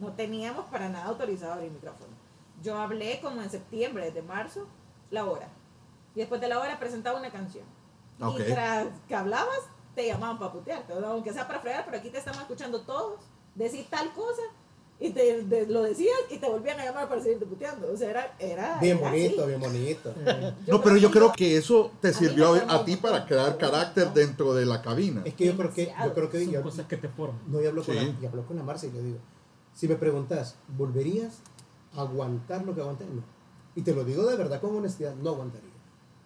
[0.00, 2.12] No teníamos para nada autorizado abrir micrófono.
[2.62, 4.66] Yo hablé como en septiembre, desde marzo,
[5.10, 5.48] la hora.
[6.14, 7.64] Y después de la hora presentaba una canción.
[8.20, 8.40] Ok.
[8.40, 9.58] Y tras que hablabas,
[9.94, 10.92] te llamaban para putearte.
[10.92, 13.20] Aunque sea para fregar, pero aquí te estamos escuchando todos.
[13.54, 14.42] Decir tal cosa.
[15.00, 17.92] Y te, de- lo decías y te volvían a llamar para seguirte puteando.
[17.92, 18.34] O sea, era.
[18.38, 19.48] era Bien era bonito, así.
[19.48, 20.14] bien bonito.
[20.68, 24.54] no, pero yo creo que eso te sirvió a, a ti para crear carácter dentro
[24.54, 25.22] de la cabina.
[25.24, 27.40] Es que yo creo que, yo creo que Son yo, cosas que te forman.
[27.48, 28.00] no, yo hablo, con Sí.
[28.00, 29.18] la, yo hablo con la Marcia y le digo,
[29.74, 31.38] si me preguntas, ¿volverías
[31.94, 33.04] a aguantar lo que aguanté?
[33.04, 33.22] No.
[33.76, 35.70] Y te lo digo de verdad con honestidad, no aguantaría.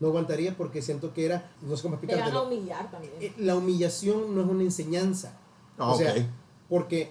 [0.01, 3.13] No aguantaría porque siento que era, no sé cómo Te van a humillar también.
[3.21, 5.33] Eh, La humillación no es una enseñanza.
[5.77, 6.15] Ah, o sea,
[6.69, 7.11] porque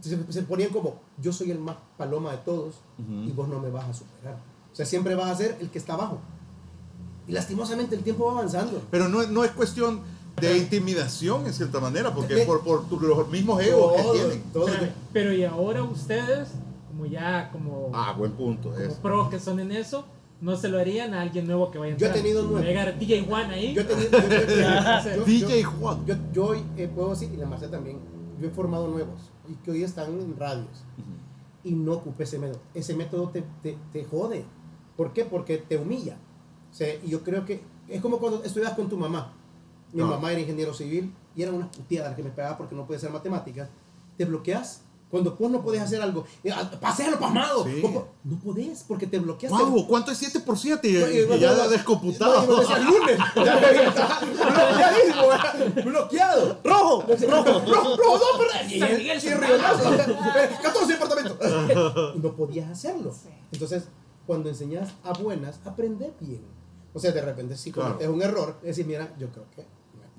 [0.00, 3.70] se, se ponían como, yo soy el más paloma de todos y vos no me
[3.70, 4.36] vas a superar.
[4.72, 6.18] O sea, siempre vas a ser el que está abajo.
[7.26, 8.82] Y lastimosamente el tiempo va avanzando.
[8.90, 10.00] Pero no, no es cuestión
[10.40, 14.12] de intimidación en cierta manera, porque De- por, por tu- los mismos egos que Todo,
[14.12, 14.42] tienen.
[14.52, 14.66] todo.
[15.12, 16.48] Pero y ahora ustedes,
[16.88, 18.70] como ya como, Ah, buen punto.
[18.72, 20.04] como pros que son en eso,
[20.40, 22.22] no se lo harían a alguien nuevo que vaya a Yo he entrar.
[22.24, 22.66] tenido nueve.
[22.66, 23.74] Llegar DJ Juan ahí.
[23.74, 26.06] Yo he tenido- yo- yo- yo- DJ yo- Juan.
[26.32, 27.98] Yo, eh, puedo decir, y la Marcia también,
[28.40, 30.84] yo he formado nuevos y que hoy están en radios
[31.64, 32.60] y no ocupé ese método.
[32.74, 34.44] Ese método te, te, te jode.
[34.96, 35.24] ¿Por qué?
[35.24, 36.16] Porque te humilla.
[36.70, 39.32] O sea, y yo creo que es como cuando estudias con tu mamá.
[39.92, 40.06] Mi Ah.
[40.06, 43.10] mamá era ingeniero civil y eran unas puteadas que me pegaba porque no podía hacer
[43.10, 43.68] matemáticas.
[44.16, 44.82] Te bloqueas.
[45.10, 47.64] Cuando vos no podés hacer algo, eh, ah, paséalo pasmado.
[47.64, 47.82] Sí.
[48.24, 49.50] No podés porque te bloqueas.
[49.50, 50.86] Wow, ¿cuánto es 7 por 7?
[50.86, 52.46] Y, No, y- y ya no, no, descomputado.
[52.46, 52.62] no,
[55.84, 56.58] bloqueado.
[56.64, 57.04] ¡Rojo!
[57.08, 58.50] Rojo, rojo, rojo, no, pero.
[58.70, 59.90] Y, San Miguel, y San Rionazo,
[60.62, 61.38] 14 departamentos.
[62.14, 63.12] Y no podías hacerlo.
[63.52, 63.84] Entonces,
[64.26, 66.42] cuando enseñas a buenas, aprende bien.
[66.94, 67.90] O sea, de repente, si Claro.
[67.94, 69.68] cometes un error, decir, mira, yo creo que no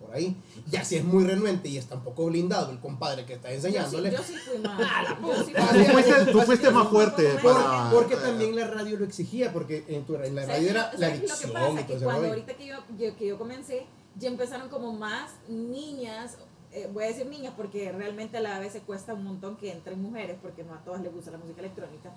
[0.09, 0.35] por ahí.
[0.71, 3.59] Ya si es muy renuente y está un poco blindado el compadre que está Yo
[3.61, 4.11] sí, enseñándole.
[4.11, 4.79] yo sí fui más.
[5.21, 7.91] yo sí Tú fui- fuiste, tú fuiste más fuerte Por- para.
[7.91, 11.07] Porque también la radio lo exigía, porque en, tu, en la ¿Sabes radio era la
[11.09, 13.27] qué es dicción Lo que y pasa todo que cuando ahorita que yo, yo- que
[13.27, 13.85] yo comencé,
[14.17, 16.37] ya empezaron como más niñas,
[16.71, 19.71] eh, voy a decir niñas porque realmente a la vez se cuesta un montón que
[19.71, 22.11] entren mujeres porque no a todas les gusta la música electrónica.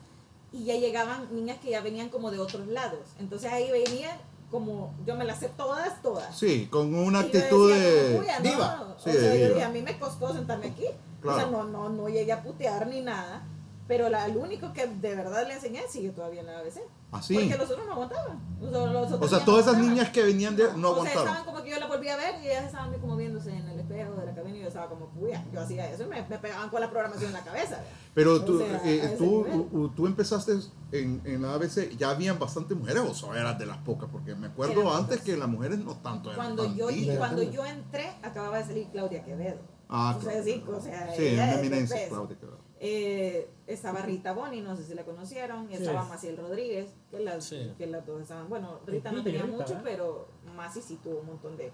[0.55, 3.01] Y ya llegaban niñas que ya venían como de otros lados.
[3.19, 4.17] Entonces ahí venían
[4.53, 6.37] como, yo me las sé todas, todas.
[6.39, 8.07] Sí, con una Y actitud decía, de.
[8.07, 8.43] como, "Puya, no".
[8.51, 8.97] diva.
[9.03, 9.49] Sí, o de sea, yo diva.
[9.49, 10.85] dije, a mí me costó sentarme aquí.
[10.87, 11.51] O sea, Claro.
[11.51, 13.43] no, no, no llegué a putear ni nada.
[13.89, 16.81] Pero la, el único que de verdad le enseñé sigue todavía en la ABC.
[17.11, 17.35] Así.
[17.35, 18.41] Porque los otros no aguantaban.
[18.61, 19.89] Los, los otros O sea, todas esas aguantaban.
[19.97, 20.73] niñas que venían de.
[20.77, 23.17] No O sea, estaban como que yo la volví a ver y ellas estaban como
[23.17, 26.03] viéndose en el espejo de la cabina y yo estaba como, puya, yo hacía eso
[26.05, 27.77] y me, me pegaban con la programación en la cabeza.
[27.77, 27.85] ¿verdad?
[28.15, 30.53] Pero tú, O sea, eh, tú, tú empezaste
[30.93, 34.35] en, en la ABC, ya habían bastantes mujeres o solo eras de las pocas, porque
[34.35, 35.25] me acuerdo Eran antes pocas.
[35.25, 38.87] que las mujeres no tanto eran Cuando tan yo, cuando yo entré, acababa de salir
[38.93, 39.59] Claudia Quevedo.
[39.89, 40.45] Ah, sea, claro.
[40.45, 42.09] sí, o sea, Sí, una eminencia, peso.
[42.15, 42.59] Claudia Quevedo.
[42.85, 45.83] Eh, estaba Rita Boni, no sé si la conocieron, y Sí.
[45.85, 47.73] estaba Maciel Rodríguez, que las, Sí.
[47.79, 49.81] que las dos estaban, bueno, Rita no tenía Rita, mucho, ¿eh?
[49.85, 51.71] pero Masi sí tuvo un montón de,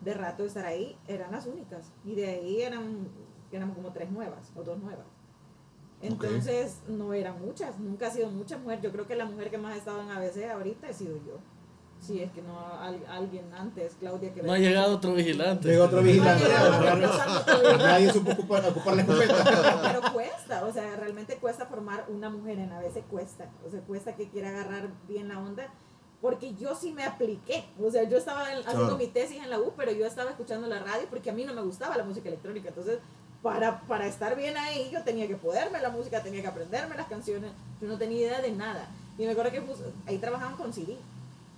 [0.00, 3.08] de rato de estar ahí, eran las únicas, y de ahí eran,
[3.50, 5.06] éramos como tres nuevas, o dos nuevas.
[6.02, 9.58] Entonces, no eran muchas, nunca ha sido mucha mujer, yo creo que la mujer que
[9.58, 11.38] más ha estado en ABC ahorita he sido yo.
[11.98, 15.66] Si es que no al- alguien antes, Claudia que No ha llegado otro vigilante.
[15.70, 16.44] Llegó otro vigilante.
[17.78, 19.80] Nadie supo ocupar, ocupar la escopeta.
[19.82, 23.80] Pero cuesta, o sea, realmente cuesta formar una mujer en a veces cuesta, o sea,
[23.80, 25.72] cuesta que quiera agarrar bien la onda,
[26.20, 28.96] porque yo sí me apliqué, o sea, yo estaba en- haciendo Claro.
[28.98, 31.54] mi tesis en la U, pero yo estaba escuchando la radio porque a mí no
[31.54, 32.98] me gustaba la música electrónica, entonces
[33.42, 37.06] para, para estar bien ahí yo tenía que poderme la música, tenía que aprenderme las
[37.06, 40.72] canciones, yo no tenía idea de nada, y me acuerdo que pues, ahí trabajaban con
[40.72, 40.96] CD,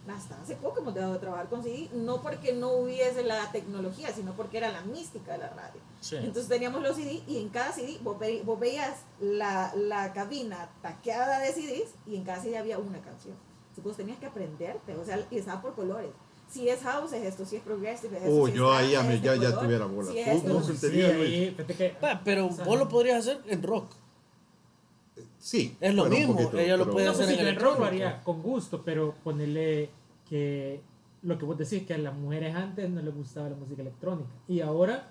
[0.09, 4.11] hasta hace poco hemos dejado de trabajar con CD, no porque no hubiese la tecnología,
[4.12, 5.81] sino porque era la mística de la radio.
[6.01, 6.16] Sí.
[6.16, 10.71] Entonces teníamos los CD y en cada CD vos, ve- vos veías la, la cabina
[10.81, 13.37] taqueada de CDs y en cada CD había una canción.
[13.81, 16.11] Vos tenías que aprenderte, o sea, y estaba por colores.
[16.49, 18.35] Si es house es esto, si es progressive es esto.
[18.35, 20.11] Uy, si yo es ahí me, es ya, ya color, tuviera bola.
[20.12, 21.93] si es ¿Tú esto, cómo no- Sí, Luis?
[22.01, 23.93] Pa, pero O sea, vos lo podrías hacer en rock.
[25.38, 25.77] Sí.
[25.81, 27.69] Es lo mismo, poquito, ella lo pero- puede No, hacer pues en en rock lo
[27.87, 28.05] electrónico.
[28.07, 29.91] haría con gusto, pero ponerle
[30.29, 30.81] que
[31.23, 34.31] lo que vos decís, que a las mujeres antes no les gustaba la música electrónica.
[34.47, 35.09] Y ahora,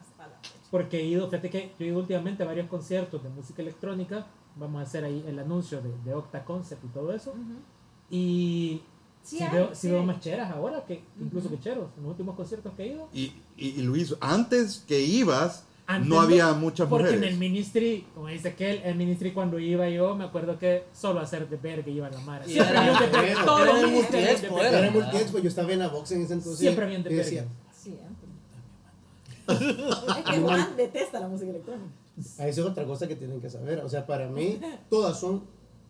[0.72, 4.26] porque he ido, fíjate que yo he ido últimamente a varios conciertos de música electrónica,
[4.56, 7.32] vamos a hacer ahí el anuncio de, de Octa Concept y todo eso.
[7.32, 7.60] Ujú.
[8.10, 8.82] Y
[9.24, 10.06] Sí si hay, veo, si sí veo hay.
[10.06, 13.10] más cheras ahora, que incluso que cheros, en los últimos conciertos que he ido.
[13.14, 17.28] Y, y, y Luis, antes que ibas, Antes no había muchas Porque mujeres.
[17.28, 21.20] en el ministry, como dice aquel, el ministry cuando iba yo, me acuerdo que solo
[21.20, 22.46] a hacer de ver que iba la mara.
[22.46, 24.80] Y Siempre había un de de todos era de de multiexpo, era.
[24.80, 26.60] Era multiexpo, yo estaba en la box en ese entonces.
[26.60, 27.56] Siempre habían de y decía, verga.
[27.74, 28.28] Siempre.
[30.20, 31.90] es que Juan detesta la música electrónica.
[32.40, 33.80] A eso es otra cosa que tienen que saber.
[33.80, 35.44] O sea, para mí, todas son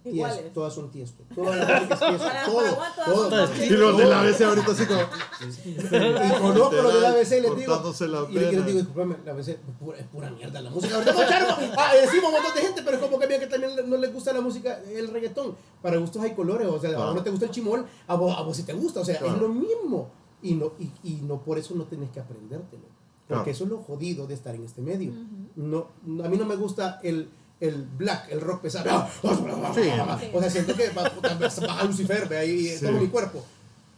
[0.10, 0.38] Iguales.
[0.39, 0.54] tiesto.
[0.54, 1.24] Todas son tiesto.
[1.36, 2.52] Toda la música es tiesto.
[2.52, 2.63] Todo.
[2.76, 3.48] todas todo.
[3.48, 5.02] son Y los de la ABC ahorita así como...
[5.67, 8.28] Y conozco los de la ABC y les digo.
[8.30, 10.96] Y les digo, disculpame, la ABC es pura, es pura mierda la música.
[10.96, 11.56] Ahorita no, Charlo.
[11.78, 14.13] Ah, decimos un montón de gente, pero es como que mira que también no les
[14.13, 15.56] gusta la música, el reggaetón.
[15.82, 16.67] Para gustos hay colores.
[16.67, 18.74] O sea, a vos no te gusta el chimol, a vos, a vos sí te
[18.74, 19.02] gusta.
[19.02, 19.36] O sea, Claro.
[19.36, 20.10] es lo mismo.
[20.41, 22.84] Y no, y, y no por eso no tenés que aprendértelo.
[23.28, 23.52] Porque Claro.
[23.52, 25.12] eso es lo jodido de estar en este medio.
[25.56, 27.28] no, no- a mí no me gusta el,
[27.60, 29.08] el black, el rock pesado.
[29.74, 29.89] Sí.
[30.34, 32.86] O sea, siento que baja Lucifer, ve ahí Sí.
[32.86, 33.43] todo mi cuerpo.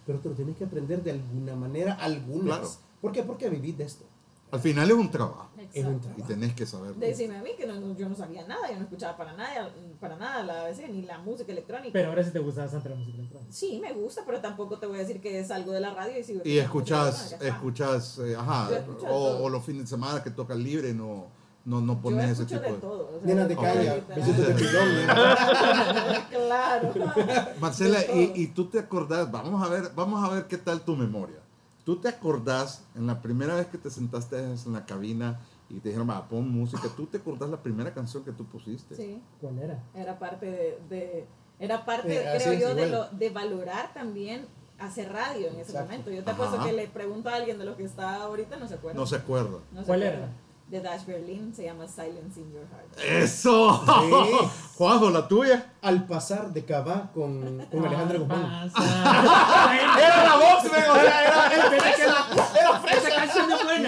[0.06, 2.60] Pero te lo tienes que aprender de alguna manera, algunas.
[2.60, 2.70] Claro.
[3.02, 3.24] ¿Por qué?
[3.24, 4.06] Porque vivís de esto.
[4.52, 5.48] Al final es un trabajo.
[5.72, 5.96] Es un Exacto.
[5.96, 6.28] Y trabajo.
[6.28, 6.96] tenés que saber.
[6.96, 10.16] Decime a mí que no- yo no sabía nada, yo no escuchaba para nada, para
[10.16, 11.92] nada la ABC ni la música electrónica.
[11.94, 13.54] Pero ahora sí te gusta bastante la música electrónica.
[13.54, 16.24] Sí, me gusta, pero tampoco te voy a decir que salgo de la radio y
[16.24, 18.18] sigo Y escuchando música escuchas, electrónica.
[18.18, 21.28] escuchas, eh, ajá, o, o los fines de semana que tocas libre, no,
[21.70, 22.78] no, no Yo pones ese tipo de de...
[22.80, 23.10] todo.
[23.16, 23.56] o sea, Nenas de
[24.16, 24.88] besitos de pilón.
[26.30, 26.94] claro.
[27.60, 30.96] Marcela, y, y tú te acordás, vamos a ver, vamos a ver qué tal tu
[30.96, 31.38] memoria.
[31.86, 35.90] ¿Tú te acordás en la primera vez que te sentaste en la cabina y te
[35.90, 38.96] dijeron, va, pon música, ¿tú te acordás la primera canción que tú pusiste?
[38.96, 39.80] Sí, ¿Cuál era?
[39.96, 41.28] era parte de, de-
[41.60, 44.46] era parte, Eh, creo yo, de, lo, de valorar también
[44.80, 45.82] hacer radio en ese Exacto.
[45.92, 46.10] momento.
[46.12, 46.44] Yo te Ajá.
[46.46, 48.98] apuesto que le pregunto a alguien de lo que está ahorita, no se acuerda.
[49.00, 49.58] No se acuerda.
[49.74, 50.26] No se ¿Cuál acuerda.
[50.26, 50.34] era?
[50.70, 53.00] De Dash Berlin, se llama Silence in Your Heart.
[53.00, 53.84] ¡Eso!
[53.86, 54.50] Sí.
[54.78, 55.74] Juanjo, la tuya.
[55.82, 58.72] Al pasar de Cabá con, con Alejandra Guzmán.
[59.98, 62.28] Era la voz, men, o sea, era, Esa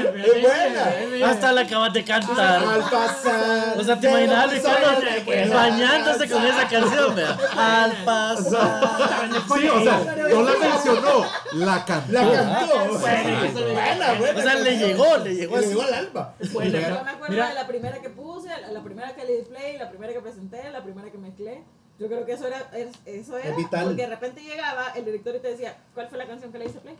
[0.09, 1.29] es buena, Es buena.
[1.29, 2.63] Hasta la acabas de cantar.
[2.63, 3.75] Al pasar.
[3.77, 7.37] O sea, te imaginas a Ricardo bañándose con esa canción, vea.
[7.57, 9.29] Al pasar.
[9.57, 12.11] Sí, o sea, no la mencionó, la cantó.
[12.11, 12.97] La cantó.
[12.99, 14.39] Buena, Sí, buena, buena.
[14.39, 16.33] O sea, le llegó, le llegó Le llegó al alma.
[16.51, 16.79] Buena.
[16.79, 19.89] Yo me acuerdo de la primera que puse, la, primera que le di play, la
[19.89, 21.63] primera que presenté, la primera que mezclé.
[21.99, 23.85] Yo creo que eso era, es- eso era Es vital.
[23.85, 26.65] porque de repente llegaba el director y te decía, ¿cuál fue la canción que le
[26.65, 26.95] hice play?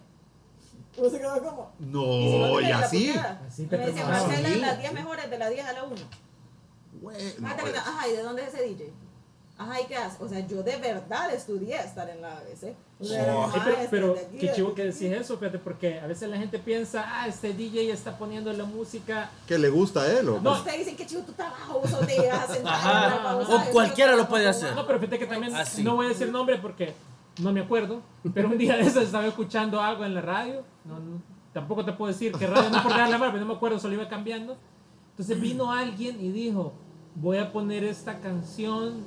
[0.97, 1.71] Uno se quedó como.
[1.79, 3.13] Y si No, y tenés la así.
[3.47, 3.91] Así te me.
[4.03, 4.59] Marcela, Sí.
[4.59, 5.95] las 10 mejores de las 10 a la 1.
[7.01, 8.91] Bueno, Ah, quedas, Ajá, ¿y de dónde es ese DJ?
[9.57, 10.23] Ajá, ¿y qué hace?
[10.23, 12.75] O sea, yo de verdad estudié estar en la ABC.
[12.99, 16.29] O sea, era maestra pero, pero qué chivo que decís eso, fíjate, porque a veces
[16.29, 19.29] la gente piensa, ah, este DJ está poniendo la música.
[19.47, 20.53] que le gusta a él, ¿o No.
[20.53, 22.73] Ustedes dicen que chivo tu trabajo, vos te llegas a sentar.
[22.73, 23.37] Ajá.
[23.37, 24.75] O cualquiera lo puede hacer.
[24.75, 25.83] No, pero fíjate que también, Así.
[25.83, 26.93] no voy a decir nombre porque
[27.39, 28.01] no me acuerdo,
[28.33, 31.21] pero un día de eso estaba escuchando algo en la radio, no, no,
[31.53, 34.07] tampoco te puedo decir que radio no por la pero no me acuerdo, solo iba
[34.07, 34.57] cambiando.
[35.11, 36.73] Entonces vino alguien y dijo,
[37.15, 39.03] voy a poner esta canción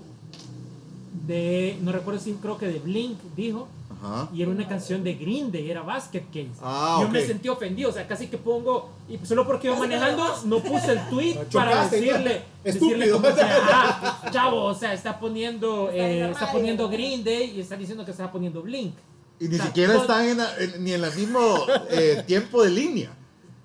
[1.27, 3.69] de, no recuerdo si creo que de Blink, dijo,
[4.05, 4.29] Ajá.
[4.35, 6.51] y era una canción de Green Day, era Basket Case.
[6.63, 10.25] Ah, Yo me sentí ofendido, o sea, casi que pongo, y solo porque iba manejando,
[10.45, 12.63] no puse el tweet No, para chocaste, decirle, ¿no?
[12.73, 13.11] decirle
[13.73, 16.91] ah, chavo, o sea, está poniendo, Está eh, está poniendo ¿no?
[16.91, 18.95] Green Day y está diciendo que está poniendo Blink.
[19.41, 22.23] Y ni O sea, siquiera todo- están en la- en- ni en el mismo eh,
[22.27, 23.11] tiempo de línea.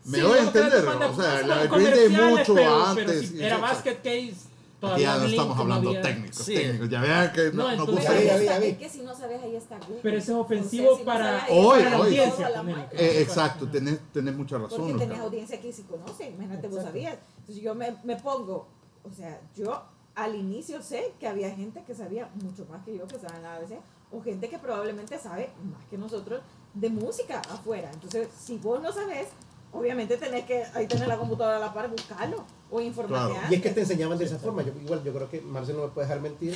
[0.05, 0.85] Me Sí, doy a no, entender.
[0.87, 3.05] O sea, la Green Day mucho pero- antes.
[3.05, 4.48] pero sí, y- era Basket Case,
[4.79, 6.53] todavía ya no estamos hablando todavía- técnicos, Sí.
[6.55, 6.89] técnicos.
[6.89, 8.17] Ya vean que no, No, gusta.
[8.19, 9.99] Es que si no sabes, ahí está Google.
[10.01, 12.07] Pero eso es O sea, ofensivo si no para, sabes, ahí Hoy, para la hoy.
[12.07, 12.35] audiencia.
[12.47, 12.97] toda la marca.
[12.97, 14.77] Eh, exacto, tenés, tenés mucha razón.
[14.79, 16.87] Porque tenés audiencia que sí conoce, imagínate, vos Exacto.
[16.87, 17.17] sabías.
[17.39, 18.67] Entonces yo me, me pongo,
[19.03, 19.83] o sea, yo
[20.15, 23.43] al inicio sé que había gente que sabía mucho más que yo que estaba en
[23.43, 23.79] la ABC,
[24.11, 26.41] o gente que probablemente sabe más que nosotros
[26.73, 27.89] de música afuera.
[27.93, 29.27] Entonces, si vos no sabes,
[29.73, 33.47] obviamente tenés que, ahí tenés la computadora a la par, buscarlo o informarte Claro.
[33.51, 34.61] Y es que te enseñaban de esa forma.
[34.63, 36.55] Yo, igual, yo creo que Marcelo no me puede dejar mentir.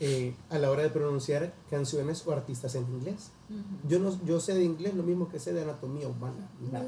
[0.00, 3.30] eh, a la hora de pronunciar canciones o artistas en inglés.
[3.88, 6.50] Yo, no, yo sé de inglés lo mismo que sé de anatomía humana.
[6.72, 6.84] nada.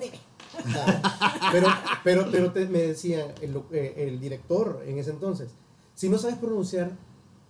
[0.64, 1.50] Nada.
[1.52, 1.68] Pero,
[2.02, 5.50] pero, pero te- me decía el, eh, el director en ese entonces,
[5.94, 6.90] si no sabes pronunciar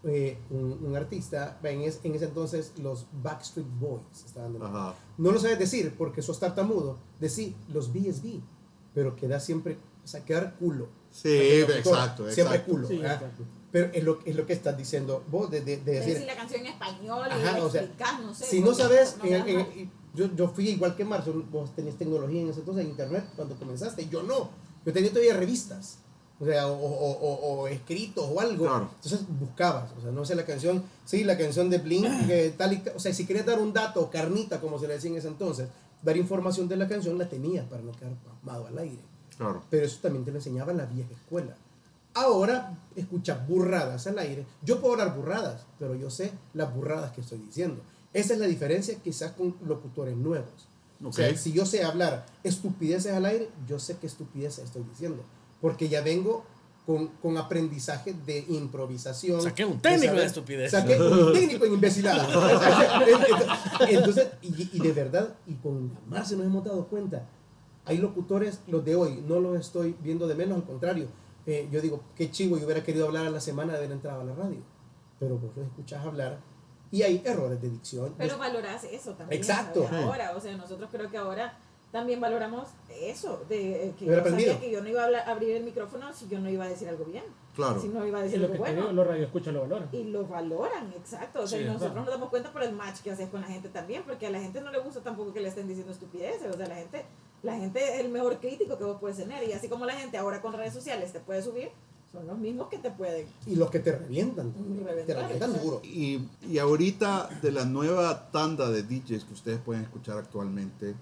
[0.05, 4.71] eh, un, un artista, en, es- en ese entonces los Backstreet Boys estaban de moda.
[4.91, 4.95] Ajá.
[5.19, 8.41] No lo sabes decir porque sos tartamudo, decí los BSB,
[8.95, 10.89] pero queda siempre, o sea, quedar culo.
[11.11, 12.73] Sí, locutor, exacto, Siempre exacto.
[12.73, 12.91] culo.
[12.91, 13.45] Exacto.
[13.73, 16.37] Pero es lo, es lo que estás diciendo vos, de, de- de Decir decir, la
[16.37, 18.45] canción en español Ajá, o sea, explicás, no sé.
[18.45, 19.67] si no sabes, no en- queda en- mal.
[19.77, 23.25] y yo, yo fui igual que Marzo, vos tenés tecnología en ese entonces, en internet,
[23.35, 24.51] cuando comenzaste, yo no,
[24.85, 25.99] yo tenía todavía revistas,
[26.39, 28.91] o sea, o, o, o- escritos o algo, Claro.
[28.97, 32.75] entonces buscabas, o sea, no sé la canción, sí, la canción de Blink, que tal
[32.75, 35.29] y, o sea, si querías dar un dato, carnita, como se le decía en ese
[35.29, 35.69] entonces,
[36.03, 39.01] dar información de la canción, la tenías para no quedar pasmado al aire.
[39.39, 39.63] Claro.
[39.71, 41.55] Pero eso también te lo enseñaba la vieja escuela.
[42.15, 44.47] Ahora escuchas burradas al aire.
[44.63, 47.83] Yo puedo hablar burradas, pero yo sé las burradas que estoy diciendo.
[48.15, 50.69] Esa es la diferencia quizás con locutores nuevos.
[51.05, 55.23] O sea, si yo sé hablar estupideces al aire, yo sé qué estupideces estoy diciendo.
[55.61, 56.45] Porque ya vengo
[56.85, 59.43] con, con aprendizaje de improvisación.
[59.43, 60.71] Saqué un técnico de saber- estupidez.
[60.71, 62.29] Saqué un técnico en imbecilada.
[63.89, 67.27] Entonces, y, y de verdad, y con más se nos hemos dado cuenta,
[67.85, 71.07] hay locutores, los de hoy, no los estoy viendo de menos, al contrario.
[71.47, 74.21] Eh, yo digo, qué chivo, yo hubiera querido hablar a la semana de haber entrado
[74.21, 74.59] a la radio.
[75.21, 76.41] Pero vos los escuchás hablar
[76.91, 78.15] y hay errores de dicción.
[78.19, 79.41] Pero valorás eso también.
[79.41, 79.89] Exacto.
[79.93, 81.59] Ahora, o sea, nosotros creo que ahora
[81.97, 82.69] también valoramos
[83.01, 86.13] eso, de eh, que yo sabía que yo no iba a hablar- abrir el micrófono
[86.13, 87.81] si yo no iba a decir algo bien, Claro.
[87.81, 88.97] si no iba a decir lo algo que te digo, bueno.
[88.97, 89.89] los radioescuchas lo valoran.
[89.93, 91.41] Y lo valoran, exacto.
[91.43, 92.05] O sea, Sí, y nosotros verdad.
[92.05, 94.41] nos damos cuenta por el match que haces con la gente también, porque a la
[94.41, 96.55] gente no le gusta tampoco que le estén diciendo estupideces.
[96.55, 97.05] O sea, la gente,
[97.43, 99.43] la gente es el mejor crítico que vos puedes tener.
[99.49, 101.71] Y así como la gente ahora con redes sociales te puede subir,
[102.13, 103.27] son los mismos que te pueden.
[103.47, 104.53] Y los que te revientan.
[105.07, 105.81] Te revientan duro.
[105.83, 110.95] Y, y ahorita, de la nueva tanda de DJs que ustedes pueden escuchar actualmente,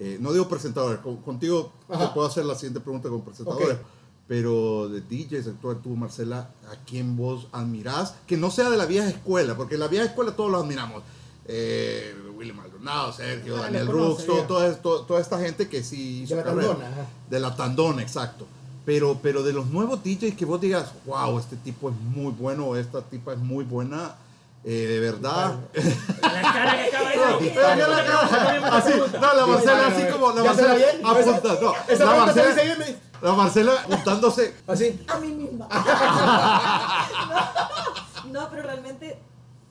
[0.00, 2.08] eh, no digo presentadores, con- contigo Ajá.
[2.08, 3.86] te puedo hacer la siguiente pregunta con presentadores, Ok.
[4.26, 8.14] pero de DJs actual, tú, Marcela, ¿a quién vos admirás?
[8.26, 11.02] Que no sea de la vieja escuela, porque la vieja escuela todos los admiramos.
[11.46, 14.80] Eh, Willy Maldonado, Sergio, Ah, Daniel conoce, Brooks, todo- ya.
[14.80, 16.68] toda, esta gente que sí hizo De la carrera.
[16.68, 17.06] tandona.
[17.28, 18.46] De la tandona, exacto.
[18.86, 22.76] Pero, pero de los nuevos DJs que vos digas, wow, este tipo es muy bueno,
[22.76, 24.14] esta tipa es muy buena,
[24.64, 25.58] eh, de verdad.
[26.22, 27.52] La cara que acaba de decir.
[27.54, 30.74] Pero yo la cara- así, no, la Marcela así como, la ¿Ya se la Marcela
[30.74, 31.06] bien?
[31.06, 32.86] apunta, no, la Marcela,
[33.22, 35.04] la Marcela apuntándose, Así.
[35.08, 35.68] A mí misma.
[38.30, 39.18] no, pero realmente,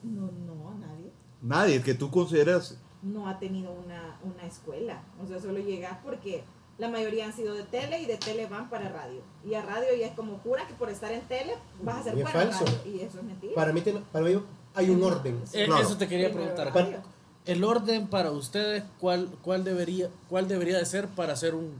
[0.02, 1.12] no, no, nadie.
[1.42, 5.02] nadie que tú consideras, no ha tenido una, una escuela.
[5.22, 6.44] O sea, solo llegas porque
[6.78, 9.22] la mayoría han sido de tele y de tele van para radio.
[9.44, 12.18] Y a radio ya es como jura que por estar en tele vas a ser
[12.18, 12.64] Y es bueno en falso.
[12.66, 12.92] radio.
[12.92, 13.54] Y eso es mentira.
[13.54, 13.80] Para mí,
[14.12, 14.42] para mí
[14.74, 15.42] hay un orden.
[15.52, 15.82] Eh, Claro.
[15.82, 16.72] Eso te quería preguntar.
[16.74, 16.98] radio.
[17.46, 21.72] El orden para ustedes, ¿cuál, cuál, debería, ¿cuál debería de ser para ser un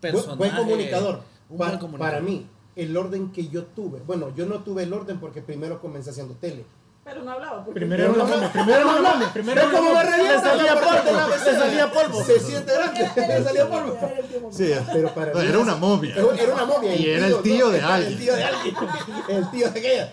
[0.00, 0.36] personaje?
[0.36, 1.22] buen comunicador.
[1.48, 2.12] Un Pa- buen comunicador.
[2.14, 4.00] Para mí, el orden que yo tuve.
[4.06, 6.64] Bueno, yo no tuve el orden porque primero comencé haciendo tele.
[7.04, 7.64] Pero no hablaba.
[7.64, 10.10] Porque Primero era una momia, primero era una momia, primero era una ¿Cómo me momia.
[10.16, 10.54] revienta?
[10.56, 12.24] Le salía polvo, le salía polvo.
[12.24, 13.00] Se siente grande.
[13.46, 13.98] Le tío, polvo.
[14.50, 16.14] sí, Pero para mí era una momia.
[16.16, 16.94] Era una momia.
[16.96, 17.88] Y era el tío de ¿no?
[17.88, 18.12] alguien.
[18.12, 18.76] El tío de alguien.
[19.28, 20.12] El tío de aquella.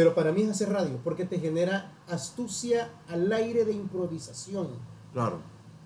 [0.00, 4.68] Pero para mí es hacer radio porque te genera astucia al aire de improvisación.
[5.12, 5.40] Claro,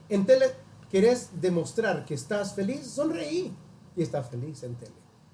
[0.08, 0.52] En tele
[0.88, 3.52] querés demostrar que estás feliz, sonreí
[3.96, 4.92] y estás feliz en tele.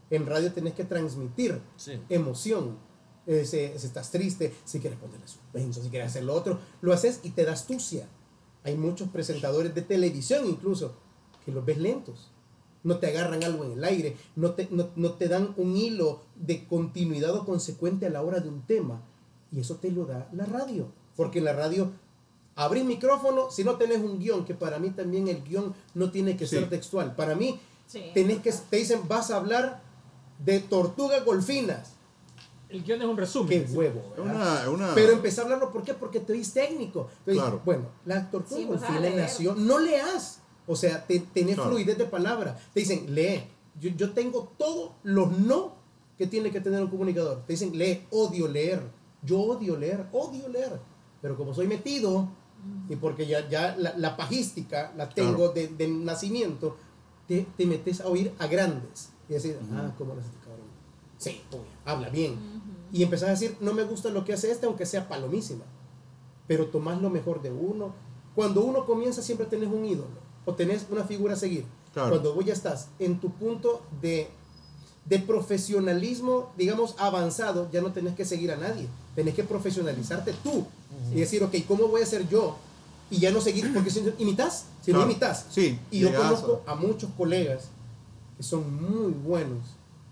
[0.08, 2.00] En radio tenés que transmitir Sí.
[2.08, 2.78] emoción.
[3.26, 6.94] Eh, si, si estás triste, si quieres ponerle suspenso, si quieres hacer lo otro, lo
[6.94, 8.08] haces y te da astucia.
[8.64, 10.94] Hay muchos presentadores de televisión incluso
[11.44, 12.30] que los ves lentos.
[12.82, 16.22] No te agarran algo en el aire, no te, no, no te dan un hilo
[16.36, 19.02] de continuidad o consecuente a la hora de un tema.
[19.52, 20.88] Y eso te lo da la radio.
[21.16, 21.90] Porque en la radio
[22.56, 26.36] abrís micrófono si no tenés un guion, que para mí también el guion no tiene
[26.36, 26.56] que Sí.
[26.56, 27.14] ser textual.
[27.16, 28.02] Para mí Sí.
[28.14, 29.82] tenés que, te dicen, vas a hablar
[30.44, 31.94] de tortugas golfinas.
[32.70, 33.48] El guion es un resumen.
[33.66, 35.92] Qué huevo, una, una, Pero empecé a hablarlo, ¿por qué?
[35.92, 37.08] Porque te oís técnico.
[37.18, 37.60] Entonces, Claro.
[37.64, 40.38] bueno, la tortuga Sí, pues, golfina nació, no leas.
[40.72, 41.70] O sea, te, tenés Claro.
[41.70, 42.56] fluidez de palabra.
[42.72, 43.42] Te dicen, lee.
[43.80, 45.74] Yo, yo tengo todos los no
[46.16, 47.42] que tiene que tener un comunicador.
[47.44, 48.80] Te dicen, lee, odio leer.
[49.22, 50.78] Yo odio leer, odio leer.
[51.20, 52.28] Pero como soy metido,
[52.88, 55.52] y porque ya, ya la, la pajística la tengo Claro.
[55.54, 56.76] de, de nacimiento,
[57.26, 59.10] te, te metes a oír a grandes.
[59.28, 60.66] Y decir, ah, ¿cómo lo hace este cabrón?
[61.18, 62.36] Sí, obvio, habla bien.
[62.92, 65.64] Y empezás a decir, no me gusta lo que hace este, aunque sea palomísima.
[66.46, 67.92] Pero tomás lo mejor de uno.
[68.36, 71.64] Cuando uno comienza, siempre tenés un ídolo o tenés una figura a seguir.
[71.92, 72.10] Claro.
[72.10, 74.28] Cuando vos ya estás en tu punto de,
[75.06, 78.86] de profesionalismo, digamos, avanzado, ya no tenés que seguir a nadie.
[79.14, 80.66] Tenés que profesionalizarte tú.
[81.12, 82.56] Y decir, ok, ¿cómo voy a ser yo?
[83.10, 85.46] Y ya no seguir, porque si no imitas, si no imitas.
[85.50, 87.68] Sí, Y yo conozco a muchos colegas
[88.36, 89.58] que son muy buenos,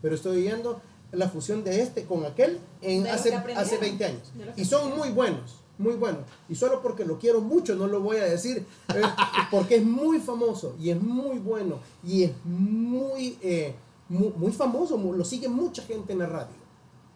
[0.02, 0.80] pero estoy viendo
[1.12, 4.32] la fusión de este con aquel en hace, hace 20 años.
[4.56, 6.22] Y son muy buenos, muy buenos.
[6.48, 9.02] Y solo porque lo quiero mucho no lo voy a decir, eh,
[9.50, 13.74] porque es muy famoso y es muy bueno y es muy, eh,
[14.08, 16.68] muy, muy famoso, lo sigue mucha gente en la radio.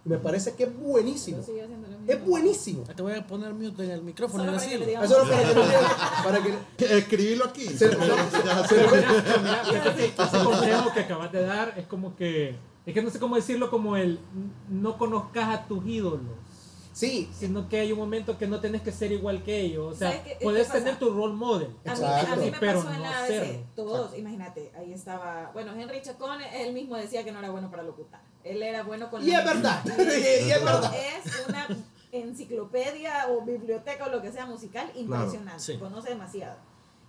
[0.04, 1.38] Me parece que es buenísimo.
[2.08, 2.82] Es buenísimo.
[2.82, 4.96] Te voy a poner mute en el micrófono Solo para que le.
[4.96, 7.68] Ah, solo para que, no digan- para que- Escribilo aquí.
[7.68, 7.94] Se- se-
[10.06, 12.56] ese consejo que acabas de dar es como que,
[12.86, 14.18] es que no sé cómo decirlo, como el
[14.68, 16.20] no conozcas a tus ídolos,
[16.92, 19.94] Sí, sino que hay un momento que no tenés que ser igual que ellos.
[19.94, 20.78] O sea, ¿Sabes qué- qué puedes pasa?
[20.80, 21.74] tener tu role model.
[21.86, 23.66] A mí, a mí me Pero pasó en no la ABC, hacerlo.
[23.74, 27.82] todos, imagínate, ahí estaba, bueno, Henry Chacón, él mismo decía que no era bueno para
[27.82, 30.92] locutar, él era bueno con Y es verdad, Y- es verdad.
[30.94, 31.66] Es una
[32.12, 35.78] enciclopedia o biblioteca o lo que sea musical impresionante, Sí.
[35.78, 36.56] conoce demasiado.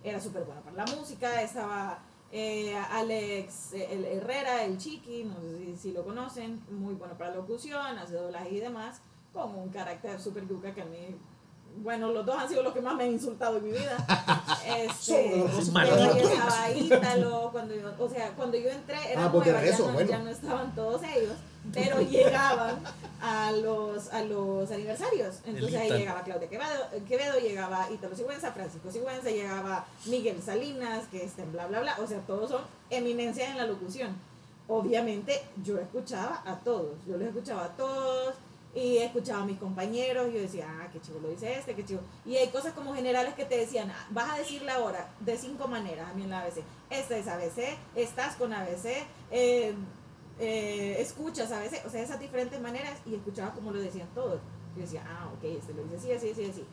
[0.02, 1.98] Era súper bueno para la música, estaba
[2.30, 7.16] eh, Alex eh, el Herrera, el Chiqui, no sé si, si lo conocen, muy bueno
[7.16, 9.00] para locución, hace doblaje y demás,
[9.34, 11.16] con un carácter súper yuca que a mí,
[11.78, 13.96] bueno, los dos han sido los que más me han insultado en mi vida.
[14.66, 16.00] Este, Son los pero malos.
[16.00, 19.86] ahí estaba Ítalo, cuando yo, o sea, cuando yo entré era Ah, nueva, ya, rezo,
[19.88, 20.08] no, bueno.
[20.08, 21.34] ya no estaban todos ellos,
[21.70, 22.76] pero llegaban
[23.20, 25.40] a los, a los aniversarios.
[25.44, 31.22] Entonces ahí llegaba Claudia Quevedo, Quevedo llegaba Ítalo Sigüenza, Francisco Sigüenza, llegaba Miguel Salinas, que
[31.24, 34.16] está en bla bla bla, o sea, todos son eminencias en la locución.
[34.66, 38.34] Obviamente yo escuchaba a todos, yo los escuchaba a todos
[38.74, 41.84] y escuchaba a mis compañeros y yo decía, ah, qué chivo lo dice este, qué
[41.84, 42.00] chivo.
[42.26, 45.68] Y hay cosas como generales que te decían, ah, vas a decirle ahora de cinco
[45.68, 46.62] maneras a mí en la ABC.
[46.90, 49.74] Esta es ABC, estás con ABC, eh,
[50.40, 54.40] eh, escuchas ABC, o sea, esas diferentes maneras y escuchaba como lo decían todos.
[54.74, 56.64] Yo decía, ah, ok, este lo dice así, así, así, así.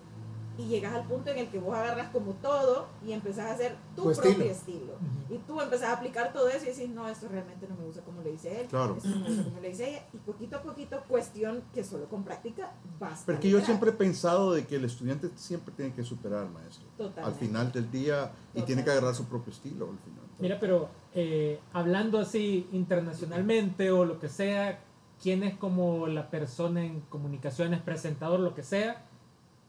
[0.57, 3.75] Y llegas al punto en el que vos agarras como todo y empezás a hacer
[3.95, 4.45] tu, Tu propio estilo.
[4.51, 4.93] estilo.
[5.29, 8.01] Y tú empezás a aplicar todo eso y decís, no, esto realmente no me gusta
[8.01, 8.97] como lo dice él, Claro.
[8.97, 10.05] esto no me gusta como lo dice ella.
[10.13, 13.25] Y poquito a poquito, cuestión que solo con práctica basta.
[13.25, 16.85] Porque yo siempre he pensado de que el estudiante siempre tiene que superar, maestro.
[16.97, 17.21] Totalmente.
[17.21, 20.25] Al final del día y tiene que agarrar su propio estilo al final.
[20.39, 24.79] Mira, pero eh, hablando así internacionalmente o lo que sea,
[25.21, 29.05] ¿quién es como la persona en comunicaciones, presentador, lo que sea,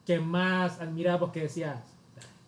[0.07, 1.79] que más admirabas que decías?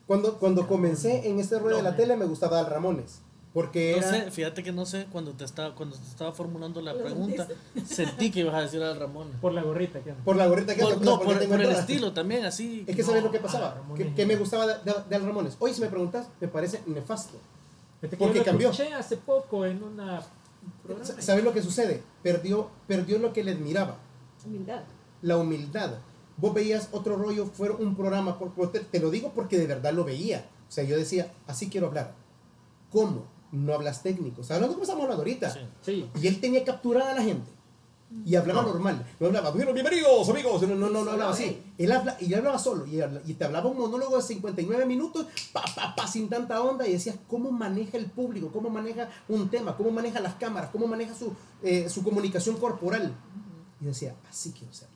[0.07, 3.20] Cuando, cuando comencé en este rollo de la tele me gustaba Al Ramones.
[3.55, 6.80] Porque No era, sé, fíjate que no sé, cuando te estaba, cuando te estaba formulando
[6.82, 7.46] la pregunta,
[7.86, 9.28] sentí que ibas a decir al Ramón.
[9.40, 12.44] Por la gorrita que por la gorrita que Por, no, por, por el estilo también,
[12.44, 12.82] así.
[12.88, 14.09] Es que No, sabes lo que pasaba, Ramones.
[14.09, 15.57] que, que me gustaba de, de- de Al Ramones.
[15.61, 17.38] Hoy si me preguntas, me parece nefasto.
[18.00, 18.70] Que porque cambió.
[18.70, 20.20] escuché hace poco en una
[21.20, 22.02] ¿Sabes lo que sucede?
[22.24, 23.96] Perdió, perdió lo que le admiraba,
[24.44, 24.82] Humildad.
[25.22, 25.92] la humildad.
[26.37, 29.66] Vos veías otro rollo, fue un programa, por, por- te, te lo digo porque de
[29.66, 30.49] verdad lo veía.
[30.68, 32.14] O sea, yo decía, así quiero hablar.
[32.91, 33.26] ¿Cómo?
[33.53, 34.43] No hablas técnico.
[34.43, 35.51] ¿Sabes lo que estamos hablando ahorita?
[35.51, 35.61] Sí.
[35.82, 36.11] Sí.
[36.20, 37.51] Y él tenía capturada a la gente.
[38.24, 38.68] Y hablaba No.
[38.68, 39.05] normal.
[39.18, 40.62] No hablaba, bienvenidos amigos.
[40.62, 41.61] No, no, no, no hablaba así.
[41.78, 42.85] Él habla, y él hablaba solo.
[42.87, 46.87] Y te hablaba un monólogo de 59 minutos, pa, pa, pa, sin tanta onda.
[46.87, 50.87] Y decías cómo maneja el público, cómo maneja un tema, cómo maneja las cámaras, cómo
[50.87, 51.32] maneja su,
[51.62, 53.12] eh, su comunicación corporal.
[53.80, 54.89] Y decía, así quiero ser.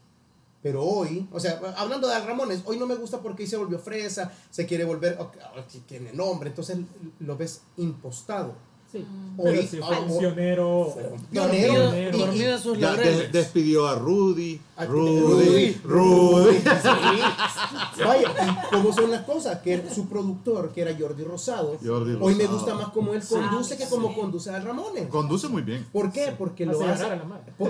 [0.68, 4.30] Pero hoy, o sea, hablando de Ramones, hoy no me gusta porque se volvió fresa,
[4.50, 6.76] se quiere volver, ok, ahora sí tiene nombre, entonces
[7.20, 8.52] lo ves impostado.
[8.90, 9.04] Sí.
[9.36, 10.94] Hoy- Pero sí, fue ah, un hoy- pionero.
[11.30, 12.58] Pionero.
[12.58, 13.30] Sus laureles.
[13.30, 14.60] despidió a Rudy.
[14.76, 15.74] A- Rudy.
[15.84, 16.56] Rudy.
[16.56, 18.02] Sí.
[18.04, 22.34] Vaya, y cómo son las cosas, que su productor, que era Jordi Rosado, Jordi hoy
[22.34, 24.14] me gusta más como él conduce que como sí.
[24.14, 25.08] conduce a Ramones.
[25.08, 25.86] Conduce muy bien.
[25.92, 26.34] ¿Por qué?
[26.36, 27.04] Porque lo Hace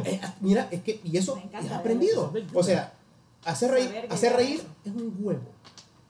[0.05, 2.33] eh, mira, es que, y eso es aprendido.
[2.55, 2.93] O sea,
[3.45, 5.41] hacer reír, hacer reír es un huevo.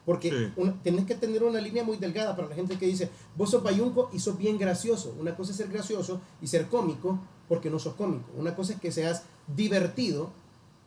[0.09, 0.53] Porque Sí.
[0.57, 3.63] una- tenés que tener una línea muy delgada para la gente que dice, vos sos
[3.63, 5.15] bayunco y sos bien gracioso.
[5.21, 8.25] Una cosa es ser gracioso y ser cómico porque no sos cómico.
[8.39, 10.31] Una cosa es que seas divertido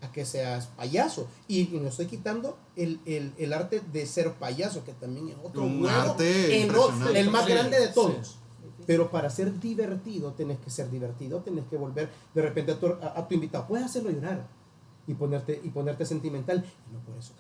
[0.01, 1.27] a que seas payaso.
[1.47, 5.35] Y, y no estoy quitando el, el- el arte de ser payaso, que también es
[5.43, 7.19] otro Un arte impresionante.
[7.19, 7.93] el más Sí, grande de sí.
[7.93, 8.37] todos.
[8.87, 12.87] Pero para ser divertido, tenés que ser divertido, tenés que volver de repente a tu,
[12.87, 13.67] a- a tu invitado.
[13.67, 14.47] Puedes hacerlo llorar
[15.05, 16.65] y ponerte, y ponerte sentimental.
[16.89, 17.33] Y no por eso.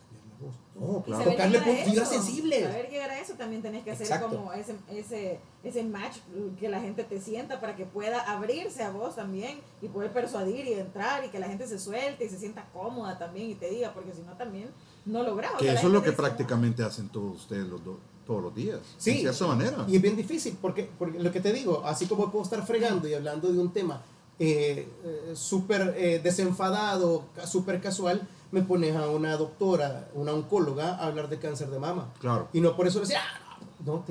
[0.81, 1.31] No, Y Claro.
[1.31, 2.63] tocarle llegar a pu- fibras eso, sensibles.
[2.63, 4.29] Saber llegar a eso también tenés que hacer Exacto.
[4.35, 6.17] como ese, ese, ese match
[6.59, 10.65] que la gente te sienta para que pueda abrirse a vos también y poder persuadir
[10.65, 13.69] y entrar y que la gente se suelte y se sienta cómoda también y te
[13.69, 14.69] diga, porque si no también
[15.05, 15.59] no logramos.
[15.61, 18.79] Que eso es lo que prácticamente hacen todos ustedes los do- todos los días.
[18.97, 19.13] Sí.
[19.23, 19.85] De cierta manera.
[19.87, 23.07] Y es bien difícil, porque, porque lo que te digo, así como puedo estar fregando
[23.07, 24.01] y hablando de un tema
[24.39, 31.05] eh, eh, súper eh, desenfadado, súper casual, me pones a una doctora, una oncóloga, a
[31.07, 32.13] hablar de cáncer de mama.
[32.19, 32.49] Claro.
[32.53, 34.03] Y no por eso decía, "Ah, no,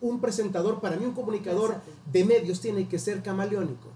[0.00, 1.90] un presentador, para mí un comunicador Exacto.
[2.12, 3.88] de medios tiene que ser camaleónico.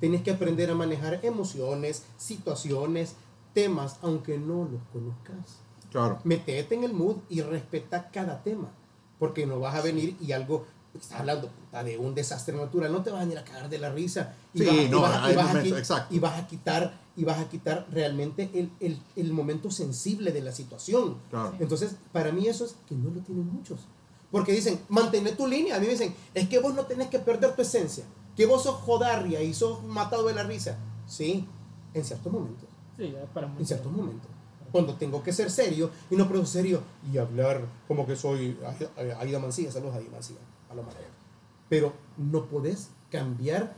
[0.00, 3.14] Tienes que aprender a manejar emociones, situaciones,
[3.54, 5.58] temas, aunque no los conozcas.
[5.90, 6.18] Claro.
[6.24, 8.68] Metete en el mood y respeta cada tema.
[9.18, 10.64] Porque no vas a venir y algo,
[10.98, 13.78] estás hablando puta, de un desastre natural, no te vas a venir a cagar de
[13.78, 14.34] la risa.
[14.54, 15.32] Y Sí, vas, y no, vas a- y
[16.10, 20.52] y vas quitar, y vas a quitar realmente el, el, el momento sensible de la
[20.52, 21.16] situación.
[21.30, 21.54] Claro.
[21.60, 23.80] Entonces, para mí eso es que no lo tienen muchos.
[24.30, 25.76] Porque dicen, mantén tu línea.
[25.76, 28.04] A mí me dicen, es que vos no tenés que perder tu esencia.
[28.34, 30.78] Que vos sos jodarria y sos matado de la risa.
[31.06, 31.46] Sí,
[31.92, 32.68] en ciertos momentos.
[32.96, 34.30] Sí, ya para En ciertos momentos.
[34.70, 36.82] Cuando tengo que ser serio y no puedo ser serio
[37.12, 38.56] y hablar como que soy
[38.96, 39.70] Aida- Aida Mancilla.
[39.70, 40.40] Saludos a Aida Mancilla.
[40.80, 40.84] A.
[41.68, 43.74] Pero no podés cambiar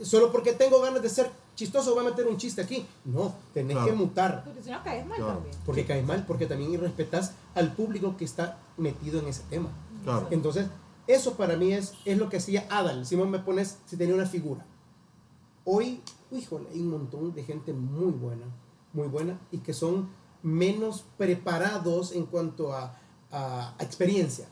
[0.00, 1.94] solo porque tengo ganas de ser chistoso.
[1.94, 2.86] Voy a meter un chiste aquí.
[3.04, 3.90] No, tenés Claro.
[3.90, 4.44] que mutar.
[4.44, 5.34] Porque si no caes mal Claro.
[5.34, 5.54] también.
[5.64, 9.70] Porque caes mal, porque también irrespetas al público que está metido en ese tema.
[10.04, 10.28] Claro.
[10.30, 10.66] Entonces,
[11.06, 13.06] eso para mí es, es lo que hacía Adal.
[13.06, 14.64] Si me pones, si tenía una figura.
[15.64, 18.46] Hoy, híjole, hay un montón de gente muy buena,
[18.92, 20.08] muy buena, y que son
[20.42, 22.94] menos preparados en cuanto a,
[23.32, 24.46] a- a experiencia.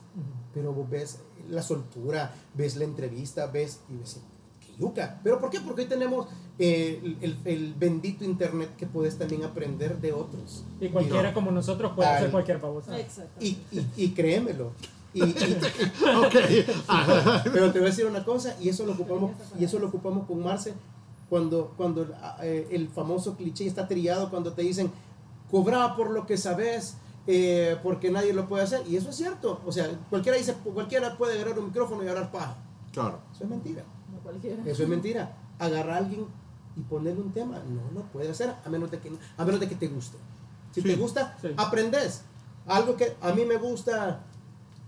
[0.52, 1.18] Pero vos ves
[1.50, 4.20] la soltura, ves la entrevista, ves y ves,
[4.60, 5.20] qué yuca.
[5.24, 5.60] ¿Pero por qué?
[5.60, 6.26] Porque hoy tenemos
[6.58, 10.64] eh, el, el- bendito internet que puedes también aprender de otros.
[10.80, 12.96] Y cualquiera como nosotros puede Al- hacer cualquier babosa.
[13.40, 14.72] Y, y, y créemelo.
[15.12, 15.34] Y, y-
[17.52, 20.26] pero te voy a decir una cosa, y eso lo ocupamos, y eso lo ocupamos
[20.26, 20.74] con Marce
[21.28, 22.06] cuando, cuando
[22.42, 24.90] eh, el famoso cliché está trillado, cuando te dicen,
[25.50, 26.96] cobra por lo que sabes,
[27.26, 28.82] eh, porque nadie lo puede hacer.
[28.88, 29.60] Y eso es cierto.
[29.66, 32.56] O sea, cualquiera dice, cualquiera puede agarrar un micrófono y hablar paja.
[32.92, 33.18] Claro.
[33.34, 33.82] Eso es mentira.
[34.12, 34.62] No cualquiera.
[34.66, 35.36] Eso es mentira.
[35.58, 36.26] Agarrar a alguien
[36.76, 39.68] y ponerle un tema, no lo puede hacer a menos de que, a menos de
[39.68, 40.18] que te guste.
[40.72, 40.88] Si Sí.
[40.88, 41.48] te gusta, Sí.
[41.56, 42.22] aprendes.
[42.66, 44.20] Algo que a mí me gusta,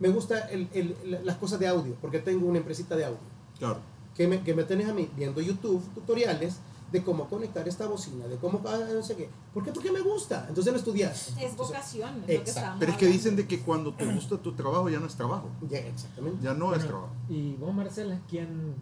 [0.00, 3.18] me gusta el- el- las cosas de audio, porque tengo una empresita de audio.
[3.58, 3.78] Claro.
[4.14, 6.56] Que me, que me tenés a mí viendo YouTube, tutoriales
[6.92, 9.28] de cómo conectar esta bocina, de cómo, ah, no sé qué.
[9.52, 9.72] ¿Por qué?
[9.72, 10.46] Porque me gusta.
[10.48, 11.28] Entonces lo estudias.
[11.28, 12.24] Es Entonces, vocación.
[12.26, 15.00] Es lo que Pero es que dicen de que cuando te gusta tu trabajo ya
[15.00, 15.48] no es trabajo.
[15.68, 16.42] ya, exactamente.
[16.44, 17.12] Ya no es Bueno, trabajo.
[17.28, 18.74] Y vos, Marcela, ¿quién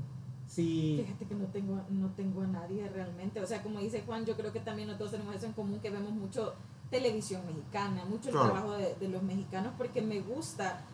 [0.47, 3.41] sí Fíjate que no tengo, no tengo a nadie realmente.
[3.41, 5.91] O sea, como dice Juan, yo creo que también nosotros tenemos eso en común, que
[5.91, 6.53] vemos mucho
[6.91, 8.53] televisión mexicana, mucho el Claro.
[8.53, 10.85] trabajo de, de los mexicanos, porque me gusta,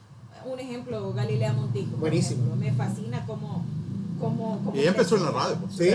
[0.47, 1.97] un ejemplo, Galilea Montijo.
[1.97, 2.45] Buenísimo.
[2.45, 2.57] ejemplo.
[2.65, 3.65] Me fascina cómo...
[4.21, 5.57] cómo, cómo Y ella empezó en la radio.
[5.57, 5.75] pues.
[5.77, 5.91] Sí.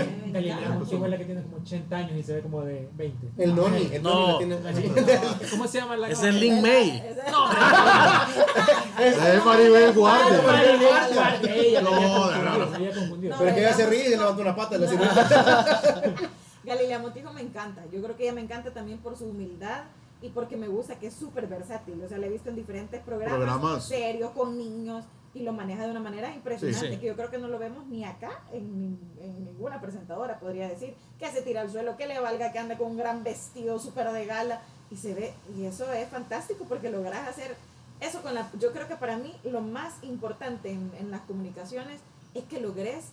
[0.74, 3.42] Montijo es la que tiene como 80 años y se ve como de 20.
[3.42, 4.40] El Noni, el No.
[4.40, 5.20] Noni la tiene.
[5.50, 7.02] ¿Cómo se llama la Es el Lin May.
[9.00, 10.42] Es Maribel Guardia.
[10.42, 11.48] Maribel.
[11.56, 12.28] Ella No,
[13.20, 14.76] Pero es que ella se ríe y se levanta una pata.
[14.88, 15.06] Sirve.
[16.64, 17.82] Galilea Montijo me encanta.
[17.92, 19.84] Yo creo que ella me encanta también por su humildad
[20.20, 22.02] y porque me gusta que es súper versátil.
[22.04, 23.84] O sea, la he visto en diferentes programas, Programas.
[23.86, 25.04] serios, con niños,
[25.36, 26.98] y lo maneja de una manera impresionante, Sí, sí.
[26.98, 30.94] que yo creo que no lo vemos ni acá, en, en ninguna presentadora, podría decir,
[31.18, 34.10] que se tira al suelo, que le valga, que anda con un gran vestido súper
[34.12, 37.54] de gala, y se ve, y eso es fantástico porque logras hacer
[38.00, 38.50] eso con la...
[38.58, 42.00] Yo creo que para mí lo más importante en, en las comunicaciones
[42.34, 43.06] es que logres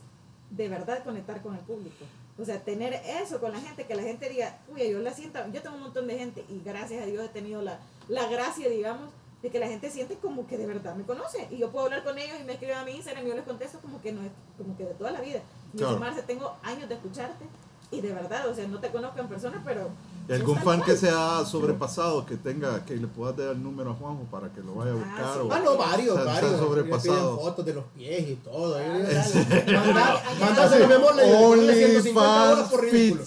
[0.50, 2.06] de verdad conectar con el público.
[2.40, 5.40] O sea, tener eso con la gente, que la gente diga, uy, yo la siento,
[5.52, 8.70] yo tengo un montón de gente y gracias a Dios he tenido la, la gracia,
[8.70, 9.10] digamos,
[9.44, 11.50] de que la gente siente como que de verdad me conoce.
[11.52, 13.44] Y yo puedo hablar con ellos y me escriben a mi Instagram y yo les
[13.44, 15.42] contesto como que no es, como que de toda la vida.
[15.74, 16.00] Y Claro.
[16.00, 17.46] Marce, tengo años de escucharte
[17.94, 19.90] y de verdad, o sea, no te conozco en persona, pero...
[20.28, 20.98] ¿Y algún fan tal que cual.
[20.98, 24.62] se ha sobrepasado, que tenga, que le puedas dar el número a Juanjo para que
[24.62, 25.34] lo vaya a Ah, buscar?
[25.34, 25.40] sí.
[25.42, 26.42] o- Ah, no, varios, Se se varios.
[26.44, 27.40] Le piden sobrepasado.
[27.40, 28.78] fotos de los pies y todo.
[28.78, 30.22] Ah.
[30.40, 31.16] Mándaselo, mi amor.
[31.16, 33.24] le- le doy 150 euros por ridículo.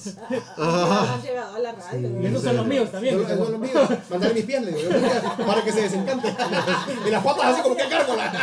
[0.56, 2.08] Ah, han llegado a la radio.
[2.20, 2.26] Sí.
[2.26, 3.14] Esos son los míos también.
[3.18, 3.88] Yo- Eso es lo mío.
[4.10, 4.90] Mándale mis pies, le digo.
[5.46, 6.34] Para que se desencante.
[7.06, 8.34] Y las patas así como que cárgolas.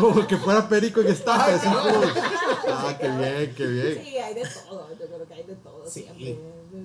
[0.00, 1.32] Como que fuera perico en como-
[2.68, 4.00] Ah, qué bien, qué bien.
[4.04, 4.86] Sí, hay de todo,
[5.28, 6.02] yo creo que hay de todo, Sí.
[6.02, 6.38] siempre,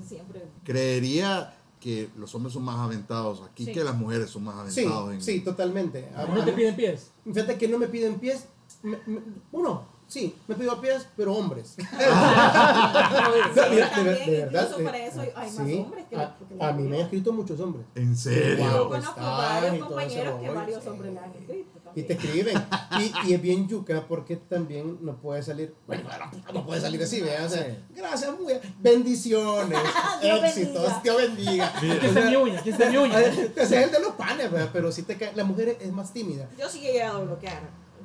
[0.07, 0.41] siempre.
[0.63, 3.71] Creería que los hombres son más aventados aquí Sí.
[3.71, 5.13] que las mujeres son más Sí, aventados.
[5.13, 6.09] en- sí, totalmente.
[6.15, 7.09] A- ¿No a te piden pies?
[7.25, 8.45] Fíjate que no me piden pies.
[8.83, 9.21] Me- me-
[9.51, 11.75] uno, sí, me pido pies, pero hombres.
[11.77, 11.83] Sí,
[13.71, 14.63] Mira, de, también, de verdad.
[14.69, 17.01] incluso para eso hay más sí, hombres que a, la- que a mí me han
[17.03, 17.85] escrito muchos hombres.
[17.95, 18.63] En serio.
[18.71, 20.89] Yo conozco varios compañeros que varios sí.
[20.89, 21.79] hombres le han escrito.
[21.95, 22.57] Y te escriben.
[22.99, 25.73] Y, y es bien yuca porque también no puede salir.
[25.87, 26.09] Bueno,
[26.53, 27.45] no, puede salir así, ¿verdad?
[27.45, 27.77] O sea, Sí.
[27.95, 29.79] gracias, muy bendiciones,
[30.21, 31.01] Dios éxitos, bendiga.
[31.03, 31.67] Dios bendiga.
[31.97, 33.19] Aquí está mi uña, aquí está mi uña.
[33.21, 34.69] Ese es el de los panes, ¿verdad?
[34.73, 36.47] pero si te cae, la mujer es más tímida.
[36.57, 37.61] Yo sí he llegado a bloquear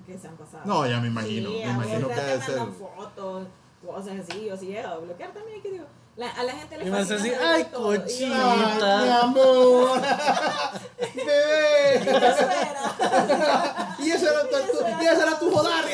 [0.07, 0.62] que se han pasado.
[0.64, 2.59] No, ya me imagino, Sí, me imagino que te debe ser.
[2.78, 3.47] fotos
[3.84, 5.84] cosas así, yo sí he llegado a bloquear también, que digo,
[6.17, 7.95] la- a la gente le Y fascina así, "Ay, todo".
[7.95, 8.99] Y cochina".
[8.99, 10.01] Ay, mi amor.
[11.14, 12.01] Bebé.
[12.03, 13.97] "¿Qué espera?".
[13.99, 14.57] Y eso era, tu,
[15.03, 15.85] y eso era tu joder.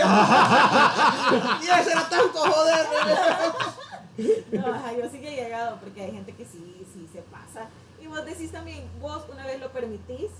[1.62, 2.87] Y eso era tanto joder.
[4.53, 7.68] No, ajá, yo sí que he llegado porque hay gente que sí, sí se pasa.
[8.01, 10.31] Y vos decís también, vos una vez lo permitís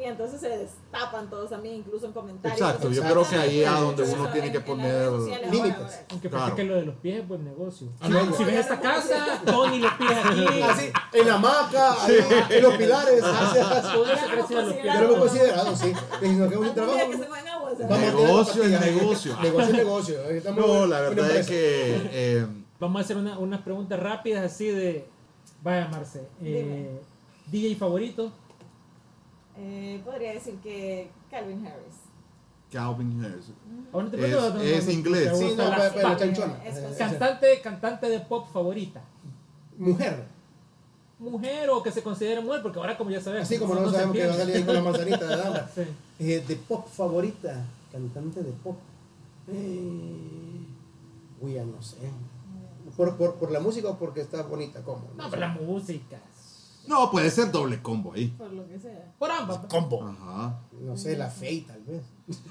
[0.00, 2.60] y entonces se destapan todos también, incluso en comentarios.
[2.60, 5.10] Exacto, yo creo que ahí es donde uno en- tiene que poner
[5.50, 6.00] límites.
[6.10, 6.54] Aunque Claro.
[6.54, 7.88] que lo de los pies es buen negocio.
[8.00, 10.62] Ah, no, si no, ves ya esta no casa, Tony los pies aquí.
[10.62, 11.96] Así, en la hamaca,
[12.50, 13.22] en los pilares.
[15.02, 15.92] hemos considerado, sí.
[16.22, 16.94] Y si nos quedamos sin Algún trabajo.
[16.94, 19.36] día que vamos a tirar Negocio es negocio.
[19.42, 20.18] Negocio es negocio.
[20.56, 22.46] No, la verdad es que eh,
[22.80, 25.04] Vamos a hacer una- unas preguntas rápidas así de.
[25.62, 26.22] Vaya, Marce.
[26.42, 27.00] Eh,
[27.50, 28.30] DJ favorito.
[29.58, 31.96] Eh, podría decir que Calvin Harris.
[32.70, 33.46] Calvin Harris.
[34.62, 35.32] Es- inglés.
[35.32, 36.60] ¿te Sí, no, la- pero, pero chanchona.
[36.64, 39.00] Eh, Cantante, cantante de pop favorita.
[39.76, 40.24] Mujer.
[41.18, 43.48] Mujer o que se considere mujer, porque ahora como ya sabemos.
[43.48, 45.68] Así como no sabemos que va a salir ahí con la manzanita de dama.
[45.74, 45.82] Sí.
[46.20, 47.64] Eh, de pop favorita.
[47.90, 48.76] Cantante de pop.
[49.48, 50.60] Eh,
[51.40, 51.96] uy, ya no sé.
[52.96, 54.82] ¿Por, por, por la música o porque está bonita?
[54.82, 55.02] ¿Cómo?
[55.16, 55.30] No, sé.
[55.30, 56.18] pero la música.
[56.88, 58.28] No, puede ser doble combo ahí.
[58.28, 59.12] Por lo que sea.
[59.18, 59.58] Por ambas.
[59.68, 60.08] Combo.
[60.08, 60.58] Ajá.
[60.80, 62.02] No sé, la Fey tal vez.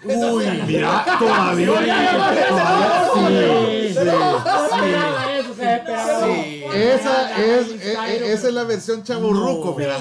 [0.05, 1.67] Uy, mira, todavía.
[1.67, 5.36] todavía sí, sí, sí.
[5.59, 6.25] Eso.
[6.25, 6.63] Sí.
[6.73, 9.75] Esa es, eh, eh, esa es la versión chaburruco, No.
[9.77, 9.97] mira.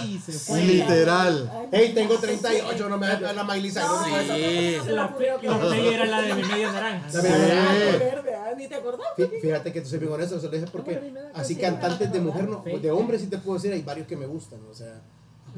[0.62, 1.68] Literal.
[1.72, 3.86] Hey, tengo 38, no me da la Miley Cyrus.
[3.88, 4.76] No, eso Sí.
[4.90, 7.07] La la era la de mi media naranja.
[7.12, 8.44] La media Ah, naranja.
[8.46, 9.07] ah, Ni te acordás.
[9.16, 12.48] Fí- Fíjate que te soy bien honesto, se lo dije porque así cantantes de mujer,
[12.48, 15.00] no, de hombre sí te puedo decir, hay varios que me gustan, o sea.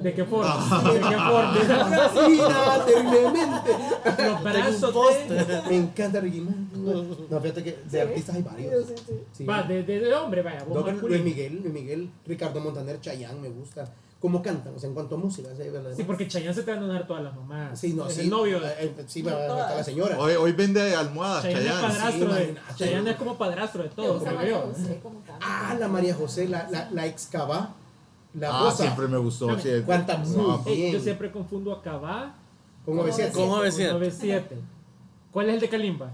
[0.02, 0.82] ¿De qué forma?
[0.92, 1.54] ¿De qué forma?
[2.12, 3.70] Fascina terriblemente.
[4.24, 5.62] Los brazos de...
[5.68, 7.26] Me encanta Ricky Martin.
[7.30, 8.86] No, fíjate que de artistas hay varios.
[8.86, 9.14] Sí, sí.
[9.32, 9.44] Sí.
[9.44, 10.64] Va, de, de, de hombre, vaya.
[10.64, 11.08] masculino.
[11.08, 13.88] Luis Miguel, Luis Miguel, Ricardo Montaner, Chayanne me gusta.
[14.20, 14.74] ¿Cómo cantan?
[14.74, 15.48] O sea, en cuanto a música.
[15.56, 15.68] ¿sí?
[15.68, 15.92] ¿verdad?
[15.96, 17.78] Sí, porque Chayanne se te van a dar todas las mamás.
[17.78, 18.22] Sí, no, Es sí.
[18.22, 18.58] el novio.
[18.66, 20.18] eh, eh, sí, va, No está la señora.
[20.18, 21.88] Hoy, hoy vende almohadas, Chayanne es Chayanne.
[21.94, 22.56] padrastro sí, de...
[22.76, 24.20] Chayanne es como padrastro de todo.
[25.40, 27.74] Ah, la María José, la, la, la ex Cabá,
[28.34, 29.58] la Ah, Rosa, siempre me gustó.
[29.58, 29.68] sí.
[29.84, 30.92] Cuánta Ah, muy Ey, bien.
[30.92, 32.34] yo siempre confundo a Cabá
[32.84, 33.32] con OV7.
[33.32, 33.92] ¿Cómo con decía?
[33.92, 34.56] 97.
[35.32, 36.10] ¿Cuál es el de Kalimba?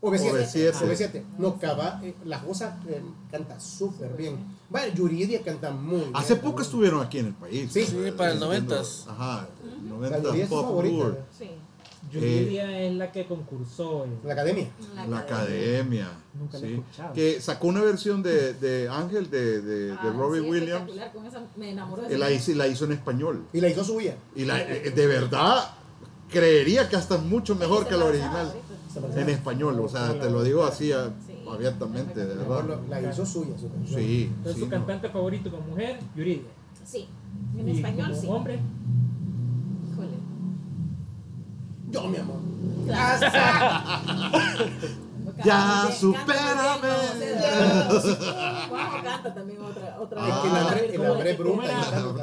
[0.00, 0.32] OV7.
[0.32, 0.72] OV7.
[0.72, 1.22] OV7.
[1.38, 4.36] No, Cabá, eh, la Rosa eh, canta súper bien.
[4.68, 6.10] Bueno, Yuridia canta muy bien.
[6.14, 7.72] Hace poco estuvieron aquí en el país.
[7.72, 7.84] Sí.
[7.86, 9.06] Sí, para el Haciendo- 90s.
[9.08, 11.04] Ajá, La Yuridia 90 es su Pop favorita.
[11.04, 11.18] Tour.
[11.38, 11.50] Sí.
[12.20, 14.04] Yuridia es la que concursó.
[14.04, 14.68] en- La academia.
[15.08, 16.08] La academia.
[16.38, 17.12] Nunca la he escuchado.
[17.12, 20.90] Que sacó una versión de, de Ángel de, de, de Ah, Robbie sí, Williams.
[21.14, 23.46] con esa me enamoró de Y la hizo, la hizo en español.
[23.52, 24.16] Y la hizo suya.
[24.34, 25.70] Y la, eh, de verdad,
[26.30, 28.52] creería que hasta es mucho mejor que la original.
[29.16, 31.34] En español, o sea, te lo digo así a- Sí.
[31.50, 32.78] abiertamente, de verdad.
[32.88, 33.58] la hizo suya.
[33.58, 34.00] su canción.
[34.00, 34.60] Sí, Entonces, sí.
[34.60, 34.70] su no.
[34.70, 36.42] cantante favorito como mujer, Yuridia.
[36.84, 37.08] Sí,
[37.58, 38.26] en Y español como sí.
[38.28, 38.60] hombre.
[41.94, 42.36] Yo, mi amor.
[42.86, 43.18] Ya,
[45.44, 46.92] Canta supérame.
[48.70, 49.96] canta canta también otra.
[50.00, 51.36] otra que el hambre de- bruta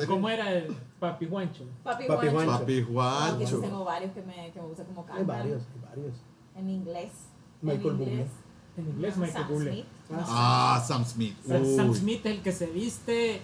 [0.08, 0.58] ¿cómo era, canta.
[0.58, 1.64] el papi Juancho?
[1.84, 2.46] Papi, Papi Juancho.
[2.52, 2.60] Juancho.
[2.60, 3.60] Papi sí Juancho.
[3.62, 5.28] tengo varios que me, que me gusta como Hay cantan.
[5.28, 6.16] varios, hay varios.
[6.56, 7.12] En inglés.
[7.62, 8.26] Michael Bublé.
[8.78, 9.86] En inglés, Michael Bublé.
[10.28, 11.38] Ah, Sam Smith.
[11.46, 11.94] Sam-.
[11.96, 13.42] Smith es el que se viste.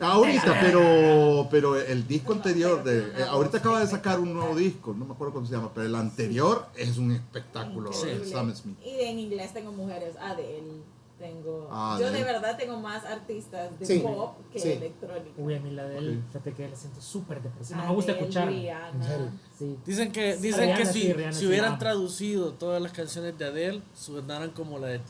[0.00, 4.94] Ahorita, pero, pero el disco anterior, de, eh, ahorita acaba de sacar un nuevo disco,
[4.96, 8.78] no me acuerdo cómo se llama, pero el anterior es un espectáculo, de Sam Smith.
[8.84, 10.82] Y en inglés tengo mujeres, Adele,
[11.18, 11.68] tengo...
[11.70, 12.18] Ah, yo Adele.
[12.20, 14.70] de verdad tengo más artistas de Sí, pop que sí.
[14.72, 15.32] electrónica.
[15.36, 17.82] Uy, a mí la de él, fíjate que la siento súper depresiva.
[17.82, 18.14] No me gusta.
[19.58, 19.76] Sí.
[19.84, 23.44] Dicen que, dicen Rihanna que sí, si, Rihanna si hubieran traducido todas las canciones de
[23.44, 25.00] Adele, sonaran como la de-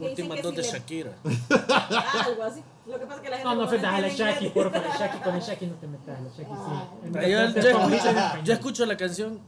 [0.00, 1.16] últimas que dos si de le- Shakira.
[1.50, 2.62] Ah, algo así.
[2.88, 4.78] Lo que pasa es que la gente No, no ofendas a la Shaki, porfa.
[4.80, 6.20] La Shaki, con el Shaki no te metas.
[6.22, 6.48] La Shaki sí.
[6.50, 7.22] Ah.
[7.22, 9.40] Yo, yo escucho, yo escucho la canción,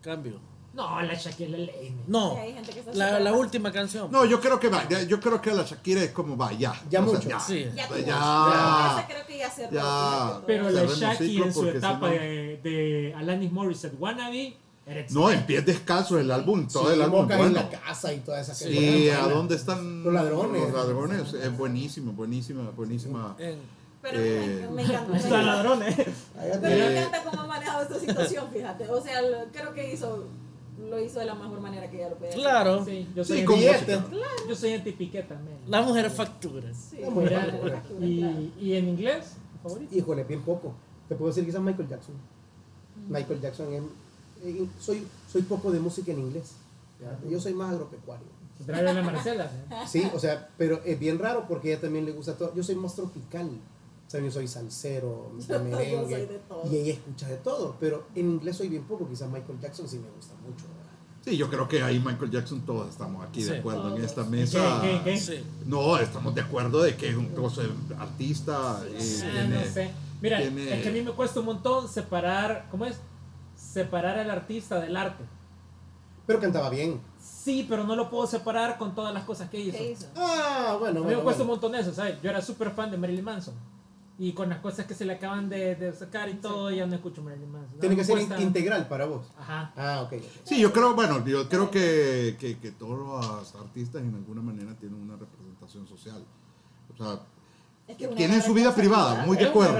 [0.00, 0.40] cambio.
[0.74, 1.96] No, la Shaki es la ley.
[2.08, 2.36] No,
[2.94, 4.10] la, la última canción.
[4.10, 6.74] No, yo creo que va, ya- yo creo que la Shakira es como va, ya.
[6.90, 7.28] Ya O sea, mucho.
[7.28, 7.38] ya.
[7.38, 7.66] Sí.
[7.76, 8.04] Ya, Ya.
[8.04, 8.96] Ya.
[8.98, 12.60] Esa creo que ya Pero la Cerremos Shaki ciclo en su etapa si no- de,
[12.64, 14.56] de Alanis Morissette Wannabe
[15.12, 17.46] No, en pies descalzos el álbum, todo Sí, el álbum bueno.
[17.46, 19.24] en la casa y toda esa Sí, cosa.
[19.24, 20.60] ¿a dónde están Los ladrones.
[20.62, 23.34] Los ladrones, es buenísimo, buenísima, buenísima.
[23.38, 23.58] En-
[24.02, 25.10] Pero Eh, me, encanta.
[25.10, 25.42] me Está encanta.
[25.56, 25.94] ladrones.
[25.96, 26.58] Pero Eh,
[26.90, 28.90] me encanta cómo ha manejado esta situación, fíjate.
[28.90, 29.20] O sea,
[29.50, 30.26] creo que hizo,
[30.90, 32.40] lo hizo de la mejor manera que ella lo podía hacer.
[32.42, 34.04] Claro, Sí, yo soy, Sí, música.
[34.46, 35.56] yo soy anti-piqué también.
[35.66, 36.68] la mujer factura.
[36.74, 37.82] Sí, La mujer factura.
[38.02, 38.36] y, claro.
[38.60, 39.96] y en inglés, ¿tu favorito?
[39.96, 40.74] Híjole, bien poco.
[41.08, 42.14] Te puedo decir quizás Michael Jackson.
[43.08, 43.82] Michael Jackson es...
[44.44, 46.52] eh, soy, soy poco de música en inglés.
[47.00, 47.18] ¿ya?
[47.28, 48.26] Yo soy más agropecuario.
[48.66, 49.44] Trae a la Marcela.
[49.70, 49.74] ¿eh?
[49.88, 52.54] Sí, o sea, pero es bien raro porque a ella también le gusta todo.
[52.54, 53.50] Yo soy más tropical.
[54.06, 56.26] O sea, yo soy salsero, de Yo soy merengue.
[56.26, 56.62] de todo.
[56.70, 57.76] Y ella escucha de todo.
[57.80, 59.08] Pero en inglés soy bien poco.
[59.08, 60.64] Quizás Michael Jackson sí me gusta mucho.
[60.68, 60.84] ¿verdad?
[61.24, 63.56] Sí, yo creo que ahí Michael Jackson todos estamos aquí de Sí.
[63.58, 64.80] acuerdo en esta ¿Qué, mesa.
[64.82, 65.18] qué, qué?
[65.18, 65.42] Sí.
[65.66, 67.62] No, estamos de acuerdo de que es un cosa
[67.98, 68.82] artista.
[68.90, 69.90] y Ah, tiene- no sé.
[70.20, 72.96] Mira, tiene- es que a mí me cuesta un montón separar, ¿cómo es?
[73.74, 75.24] Separar al artista del arte.
[76.26, 77.00] Pero cantaba bien.
[77.18, 79.76] Sí, pero no lo puedo separar con todas las cosas que hizo.
[79.76, 80.06] ¿Qué hizo?
[80.16, 82.20] Ah, bueno, A mí bueno, me cuesta un montón eso, ¿sabes?
[82.22, 83.54] Yo era súper fan de Marilyn Manson.
[84.16, 86.94] Y con las cosas que se le acaban de, de sacar y todo, ya no
[86.94, 87.80] escucho Marilyn Manson.
[87.80, 89.26] Tiene No, que ser cuesta- integral para vos.
[89.36, 89.72] Ajá.
[89.76, 90.12] Ah, ok.
[90.18, 90.22] ok.
[90.44, 94.72] Sí, yo creo, bueno, yo creo que, que, que todos los artistas en alguna manera
[94.78, 96.24] tienen una representación social.
[96.92, 97.20] O sea,
[97.86, 99.76] Es que tienen su vida privada, muy de Es acuerdo.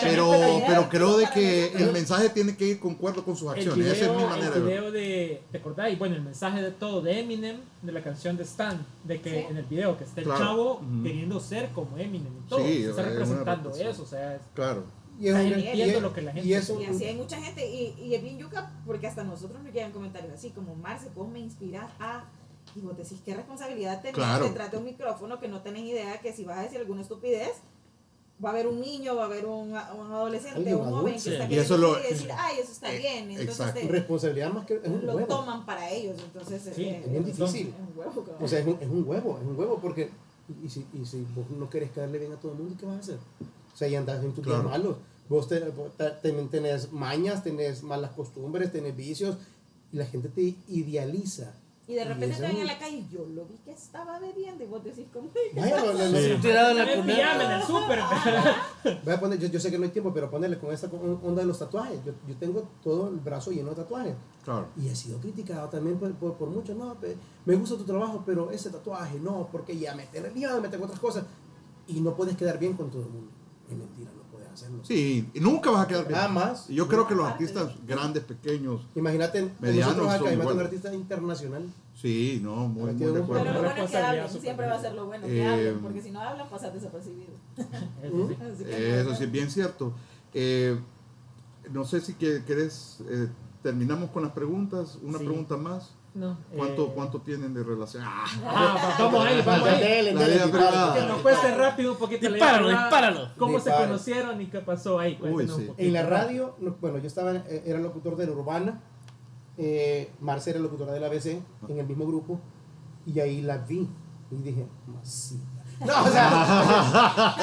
[0.00, 0.30] Pero,
[0.64, 3.84] pero creo de que el mensaje tiene que ir concuerdo con sus acciones.
[3.84, 4.68] Esa es mi video, manera el de ver.
[4.78, 5.92] video de, ¿te acordás?
[5.92, 9.30] Y bueno, el mensaje de todo de Eminem, de la canción de Stan, de que
[9.30, 9.46] Sí.
[9.50, 10.40] en el video que está el Claro.
[10.44, 12.60] chavo queriendo ser como Eminem y todo.
[12.60, 13.88] Sí, se está es representando representación.
[13.90, 14.84] eso, o sea, es- Claro.
[15.20, 17.40] Y es y es- lo que la gente- y es un- Y así hay mucha
[17.40, 21.08] gente, y, y es bien yuca, porque hasta nosotros nos llegan comentarios así, como Marce,
[21.14, 22.24] vos me inspirás a.
[22.76, 24.44] Y vos decís, ¿qué responsabilidad tenés Claro.
[24.46, 27.50] detrás de un micrófono que no tenés idea que si vas a decir alguna estupidez,
[28.42, 29.76] va a haber un niño, va a haber un, un
[30.12, 32.92] adolescente, un joven que está Y queriendo eso lo- decir, y decir, ay, eso está
[32.94, 33.30] Eh, bien.
[33.30, 33.80] Entonces exacto.
[33.80, 35.26] te- responsabilidad más que es un lo huevo.
[35.28, 36.16] toman para ellos.
[36.22, 37.74] Entonces Sí, eh, es bien es difícil.
[37.78, 38.24] un huevo.
[38.24, 38.42] cabrón.
[38.42, 40.10] O sea, es un, es un huevo, es un huevo porque
[40.64, 42.96] y si, y si vos no querés quedarle bien a todo el mundo, ¿qué vas
[42.96, 43.18] a hacer?
[43.72, 44.70] O sea, y andás en tus días Claro.
[44.70, 44.96] malos.
[45.28, 49.36] Vos te- vos te- ten- tenés mañas, tenés malas costumbres, tenés vicios
[49.92, 51.54] y la gente te idealiza.
[51.92, 54.18] Y de repente eso te ven en la calle y yo lo vi que estaba
[54.18, 56.38] bebiendo y vos decís, lo- lo- Sí.
[56.40, 57.44] Tirado en la cuneta.
[57.44, 58.00] en el súper.
[59.04, 61.42] Voy a poner, yo, yo sé que no hay tiempo, pero ponerle con esta onda
[61.42, 61.98] de los tatuajes.
[62.04, 64.14] Yo, yo tengo todo el brazo lleno de tatuajes.
[64.44, 64.68] Claro.
[64.76, 66.76] Y he sido criticado también por, por, por muchos.
[66.76, 66.96] No,
[67.44, 70.84] me gusta tu trabajo, pero ese tatuaje no, porque ya me tengo miedo, me tengo
[70.84, 71.24] otras cosas.
[71.86, 73.30] Y no puedes quedar bien con todo el mundo.
[73.70, 74.78] Es mentira, no puedes hacerlo.
[74.84, 76.16] Sí, y nunca vas a quedar bien.
[76.18, 76.68] Nada más.
[76.70, 80.54] Y yo creo que los artistas grandes, pequeños, Imagínate, como Medianos nosotros acá, son imagínate
[80.54, 81.68] un artista internacional.
[82.02, 83.44] Sí, no, muy, muy de un- Pero acuerdo.
[83.44, 86.02] lo bueno es que hablen, siempre va a ser lo bueno que Eh, hablen, porque
[86.02, 87.30] si no hablan pasas desapercibido.
[88.02, 88.36] Eso sí.
[88.52, 89.92] Así que Eso sí es bien cierto.
[90.34, 90.78] Eh,
[91.70, 93.28] no sé si que- querés, eh,
[93.62, 94.98] terminamos con las preguntas.
[95.02, 95.24] Una Sí.
[95.24, 95.92] pregunta más.
[96.14, 98.02] No, ¿Cuánto, eh, ¿Cuánto tienen de relación?
[98.06, 99.80] Ah, Ah, va- vamos ahí, vamos ahí.
[99.80, 100.94] Dele, La dele, privada.
[100.94, 102.28] Que nos cueste rápido un poquito.
[102.28, 103.28] Dispáralo, dispáralo.
[103.38, 103.86] ¿Cómo se Dispara.
[103.86, 105.16] conocieron y qué pasó ahí?
[105.16, 105.70] Cuéntenos sí.
[105.78, 108.82] En la radio, no, bueno, yo estaba, eh, era locutor de la Urbana,
[109.62, 111.26] eh, Marce era locutora de la ABC,
[111.68, 112.38] en el mismo grupo,
[113.06, 113.88] y ahí la vi,
[114.30, 115.44] y dije, masita.
[115.82, 117.34] No, o sea,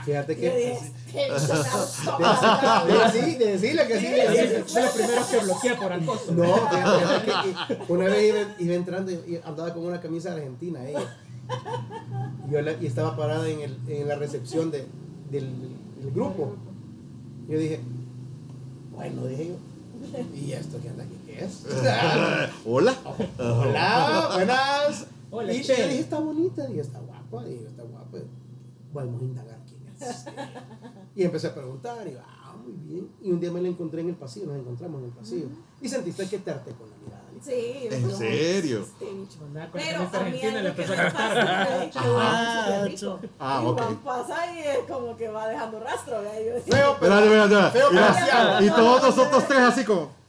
[0.04, 0.56] fíjate que...
[0.56, 0.92] dije, "Este
[1.54, 1.64] De,
[2.04, 2.86] chavo".
[2.86, 2.92] de,
[3.38, 4.64] de decirle que sí, de decirle.
[4.64, 6.32] Fue los primeros que bloqueé por acoso.
[6.32, 7.54] No, fíjate, fíjate
[7.86, 11.16] que una vez iba, iba entrando y andaba con una camisa argentina ella.
[12.48, 14.86] Y, yo la- y estaba parada en, el, en la recepción de,
[15.30, 15.48] del,
[16.02, 16.56] del grupo.
[17.48, 17.78] Yo dije,
[18.96, 19.54] bueno, dije yo.
[20.34, 21.64] ¿Y esto que anda aquí es?
[22.64, 22.94] Hola.
[23.38, 25.06] Hola, buenas.
[25.30, 25.74] Hola, y che.
[25.74, 28.18] dije, está bonita, y está guapa, y está guapa.
[28.92, 30.24] Vamos a indagar quién es.
[31.16, 33.08] Y empecé a preguntar, y ah, muy bien.
[33.20, 35.46] Y un día me la encontré en el pasillo, nos encontramos en el pasillo.
[35.80, 37.24] Y sentiste que te arte con la mirada.
[37.44, 38.80] Sí, ¿En no, serio?
[38.80, 39.06] este
[39.72, 41.34] Pero a mí le que empezó a me cantar.
[41.34, 41.90] pasa que.
[42.94, 43.20] Chacho.
[43.38, 43.78] Ah, y ok.
[43.78, 46.22] Juan pasa y es como que va dejando rastro.
[46.66, 47.90] Feo, pero Feo
[48.62, 50.23] Y todos nosotros tres así como.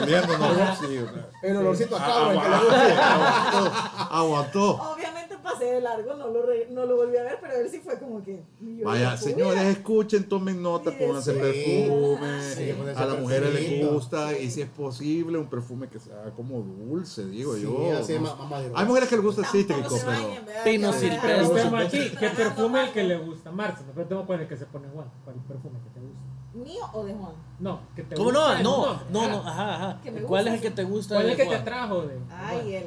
[0.00, 0.78] Oliéndonos.
[0.78, 1.00] Sí,
[1.42, 3.06] el olorcito a Ah, cabra que le gusta.
[3.50, 4.14] aguantó.
[4.14, 4.92] Aguantó.
[4.94, 7.80] Obviamente pasé de largo, no lo, re- no lo volví a ver, pero él sí
[7.84, 8.42] fue como que.
[8.60, 11.38] yo Vaya, señores, escuchen, tomen nota, Sí, pónganse sí.
[11.40, 12.42] perfume.
[12.42, 16.30] Sí, ponerse a las mujeres les gusta, y si es posible, un perfume que sea
[16.36, 17.98] como dulce, digo Sí, yo.
[17.98, 18.36] así, ¿no?
[18.76, 20.22] Hay mujeres que les gusta el Tampoco cítrico, pero.
[20.28, 20.44] bañen.
[20.64, 22.12] Pino Que silvestre.
[22.12, 23.50] a- ¿qué perfume el que le gusta?
[23.50, 25.10] Marce, pero tengo cuál es el que se pone Juan.
[25.24, 26.20] ¿Cuál perfume que te gusta?
[26.54, 27.32] ¿Mío o de Juan?
[27.58, 28.62] No, que te ¿Cómo gusta.
[28.62, 28.86] no?
[28.86, 29.98] No, no, no, ajá, ajá.
[30.26, 31.16] ¿Cuál es el que te gusta?
[31.16, 31.64] ¿Cuál es el que te Juan?
[31.64, 32.18] trajo de?
[32.30, 32.86] Ay, el.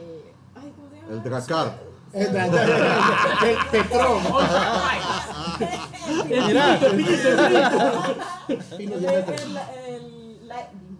[0.56, 1.10] Ay, ¿cómo se llama?
[1.14, 1.80] El Dracar.
[2.14, 4.24] El el Petrón.
[6.30, 6.80] Mira, El,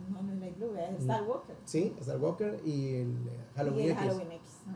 [0.10, 1.56] no, no es Light Blue, es Star Walker.
[1.66, 3.16] Sí, Star Walker y el
[3.56, 4.04] Halloween X.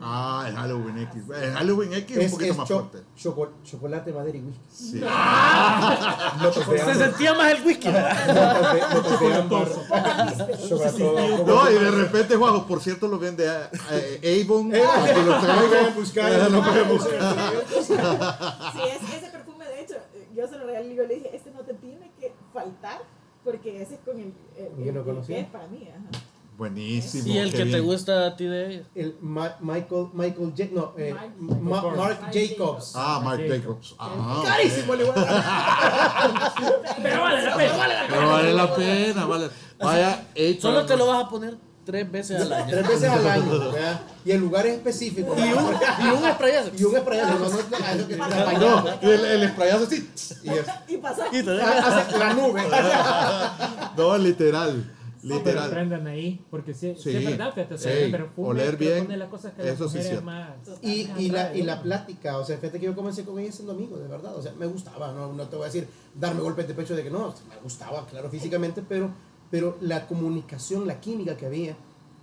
[0.00, 1.22] Ah, el Halloween X.
[1.30, 2.98] El Halloween X es un poquito es más cho- fuerte.
[3.16, 4.60] choco- chocolate, madera y whisky.
[4.70, 5.00] Sí.
[6.84, 7.88] Se sentía más el whisky.
[11.46, 14.74] No, y de repente, Juanjo, por cierto, lo vende a, a- Avon.
[14.74, 14.82] Eh,
[15.14, 16.32] que lo pueden buscar.
[16.32, 17.52] Eh, no pueden buscar.
[17.70, 21.50] Sí, es, ese perfume, de hecho, eh, yo se lo regalé y le dije, este
[21.50, 23.00] no te tiene que faltar,
[23.44, 25.88] porque ese es con el, el, Yo el- no el que es para mí.
[25.90, 26.01] Ajá.
[26.62, 27.26] Buenísimo.
[27.26, 27.82] Y el que te bien.
[27.82, 28.82] gusta a ti de ella.
[28.94, 32.18] El Ma- Michael, Michael, Ja- no, eh, Mike- Ma- Mark.
[32.32, 32.92] Jacobs.
[32.94, 33.56] Ah, Mark Jacobs.
[33.58, 33.94] Jacobs.
[33.98, 34.98] Ah, Carísimo, ok.
[34.98, 36.52] le voy a dar.
[37.02, 39.50] Pero vale la pena, vale la Pero vale la pena, vale.
[39.80, 40.60] Vaya, hecho.
[40.62, 42.66] Solo te lo vas a poner tres veces al año.
[42.70, 44.00] Tres veces al año, ¿verdad?
[44.24, 45.36] Y en lugares específicos.
[45.36, 46.70] Y un, y un sprayazo.
[46.78, 48.16] Y un sprayazo, no, no, que
[48.60, 50.08] No, el, el sprayazo así.
[50.44, 51.22] Y es- Y pasó.
[51.32, 52.62] Y te Hace la nube.
[53.96, 54.88] no, literal.
[55.22, 55.68] Pero Literal.
[55.68, 57.16] aprendan ahí, porque sí, sí Sí.
[57.16, 57.98] es verdad, fíjate, o sea, Sí.
[58.02, 60.24] el perfume, Oler bien, una de las cosas que eso las sí es mujeres cierto.
[60.26, 60.82] más...
[60.82, 61.82] Y, y, la, y la ¿no?
[61.82, 64.34] plática, o sea, fíjate que yo comencé con ella siendo amigo, de verdad.
[64.36, 67.04] O sea, me gustaba, no, no te voy a decir darme golpes de pecho de
[67.04, 69.10] que no, me gustaba, claro, físicamente, pero,
[69.48, 71.76] pero la comunicación, la química que había,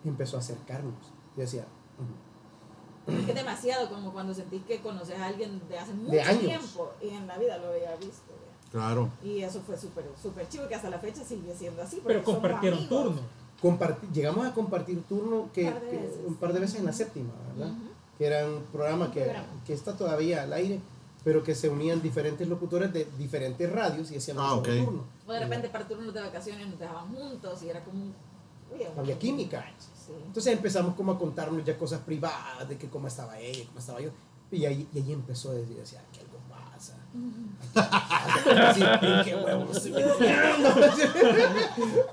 [0.04, 0.96] empezó a acercarnos.
[1.38, 1.66] Yo decía.
[3.08, 6.36] Es que es demasiado como cuando sentís que conoces a alguien de hace mucho De
[6.36, 8.29] tiempo y en la vida lo había visto.
[8.72, 9.10] Claro.
[9.24, 12.02] Y eso fue súper súper chivo que hasta la fecha sigue siendo así.
[12.06, 13.22] Pero compartieron turno.
[13.62, 16.20] Comparti- llegamos a compartir turno que, Un par de que- veces.
[16.26, 17.72] un par de veces en la séptima, ¿verdad?
[17.74, 17.90] Ujú.
[18.18, 19.48] Que era un programa que, programa.
[19.66, 20.80] que está todavía al aire,
[21.24, 24.68] pero que se unían diferentes locutores de diferentes radios y hacían Ah, solo ok.
[24.86, 25.04] turno.
[25.28, 28.14] O de repente para turnos de vacaciones nos dejaban juntos y era como un...
[28.98, 29.66] Había química.
[29.80, 30.14] Sí.
[30.26, 34.00] Entonces empezamos como a contarnos ya cosas privadas de que cómo estaba ella, cómo estaba
[34.00, 34.12] yo.
[34.52, 36.19] Y ahí, y ahí empezó a decir, decía, pasa.
[37.76, 40.70] Así, "¿En qué huevos estoy metiendo?"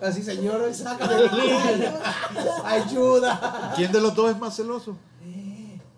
[0.03, 1.51] Así, señor, sácame de aquí.
[2.64, 3.72] Ayuda.
[3.76, 4.97] ¿Quién de los dos es más celoso?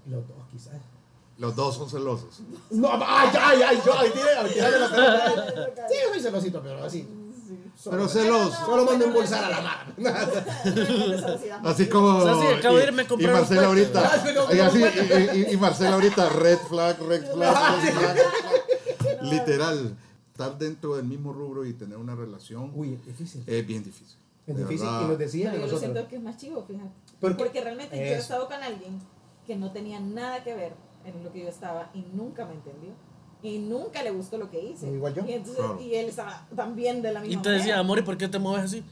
[0.07, 0.75] Los dos, quizás.
[1.39, 2.41] Los dos son celosos.
[2.71, 5.87] No, ay, ay, ay, yo, ay, tírale, tírale la pelota.
[5.89, 7.07] Sí, soy celosito, pero así.
[7.89, 8.67] Pero celoso.
[8.67, 9.93] Solo mando a embolsar a la mano.
[11.65, 12.09] Así como.
[12.19, 14.01] O sea, sí, acabo de y- irme a Y Marcela ahorita.
[14.49, 18.23] Ah, y, así, y, y- y Marcela ahorita, red flag, red flag, red flag, red
[18.25, 18.58] flag.
[19.31, 19.97] Literal.
[20.33, 23.43] Estar dentro del mismo rubro y tener una relación Uy, es difícil.
[23.47, 24.17] es bien difícil.
[24.47, 25.03] Es difícil verdad.
[25.05, 25.93] y nos decían Pero yo lo nosotros.
[25.93, 26.89] siento que es más chivo, fíjate.
[27.21, 27.37] ¿Por?
[27.37, 28.21] Porque realmente yo he Eso.
[28.23, 28.99] estado con alguien
[29.47, 30.73] que no tenía nada que ver
[31.05, 32.91] en lo que yo estaba y nunca me entendió.
[33.43, 34.89] Y nunca le gustó lo que hice.
[34.91, 35.25] Igual yo.
[35.27, 35.81] Y, entonces, Claro.
[35.81, 37.81] y él estaba también de la misma Y te decía, manera.
[37.81, 38.85] amor, ¿y por qué te mueves así?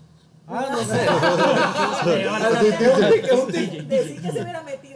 [0.49, 1.07] Ah, no sé.
[3.89, 4.96] Decir que se hubiera metido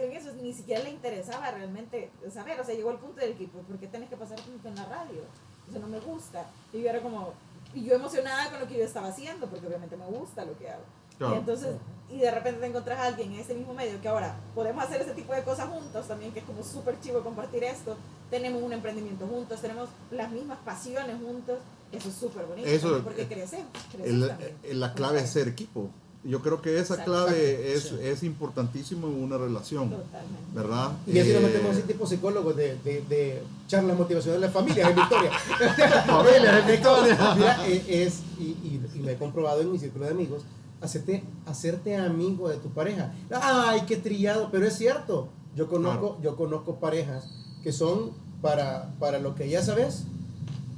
[0.51, 2.59] ni siquiera le interesaba realmente saber.
[2.59, 4.83] O sea, llegó al punto del que, pues, ¿por qué tenés que pasar en la
[4.85, 5.21] radio?
[5.69, 6.45] Eso no me gusta.
[6.73, 7.31] Y yo era como,
[7.73, 10.69] y yo emocionada con lo que yo estaba haciendo, porque obviamente me gusta lo que
[10.69, 10.83] hago.
[11.17, 11.35] Claro.
[11.35, 11.75] Y entonces,
[12.09, 15.01] y de repente te encontrás a alguien en ese mismo medio que ahora podemos hacer
[15.01, 17.95] ese tipo de cosas juntos también, que es como súper chivo compartir esto.
[18.29, 21.59] Tenemos un emprendimiento juntos, tenemos las mismas pasiones juntos.
[21.93, 22.67] Eso es súper bonito.
[22.67, 23.67] Eso, porque eh, crecemos.
[23.91, 24.57] crecemos El- también.
[24.63, 25.89] el- la clave es ser equipo.
[26.23, 27.11] Yo creo que esa Exacto.
[27.11, 27.95] clave es, Sí.
[28.01, 30.43] es importantísimo en una relación, Totalmente.
[30.53, 30.91] ¿verdad?
[31.07, 34.53] Y así nos Eh, metemos así tipo psicólogos de, de, de charlas motivacionales de la
[34.53, 35.31] familia en Victoria.
[36.05, 37.33] Familia en Victoria.
[37.35, 40.43] Mira, eh, es, y, y, y lo he comprobado en mi círculo de amigos,
[40.79, 43.11] hacerte, hacerte amigo de tu pareja.
[43.31, 45.29] Ay, qué trillado, pero es cierto.
[45.55, 47.25] Yo conozco, yo conozco parejas
[47.63, 48.11] que son
[48.43, 50.03] para, para lo que ya sabes,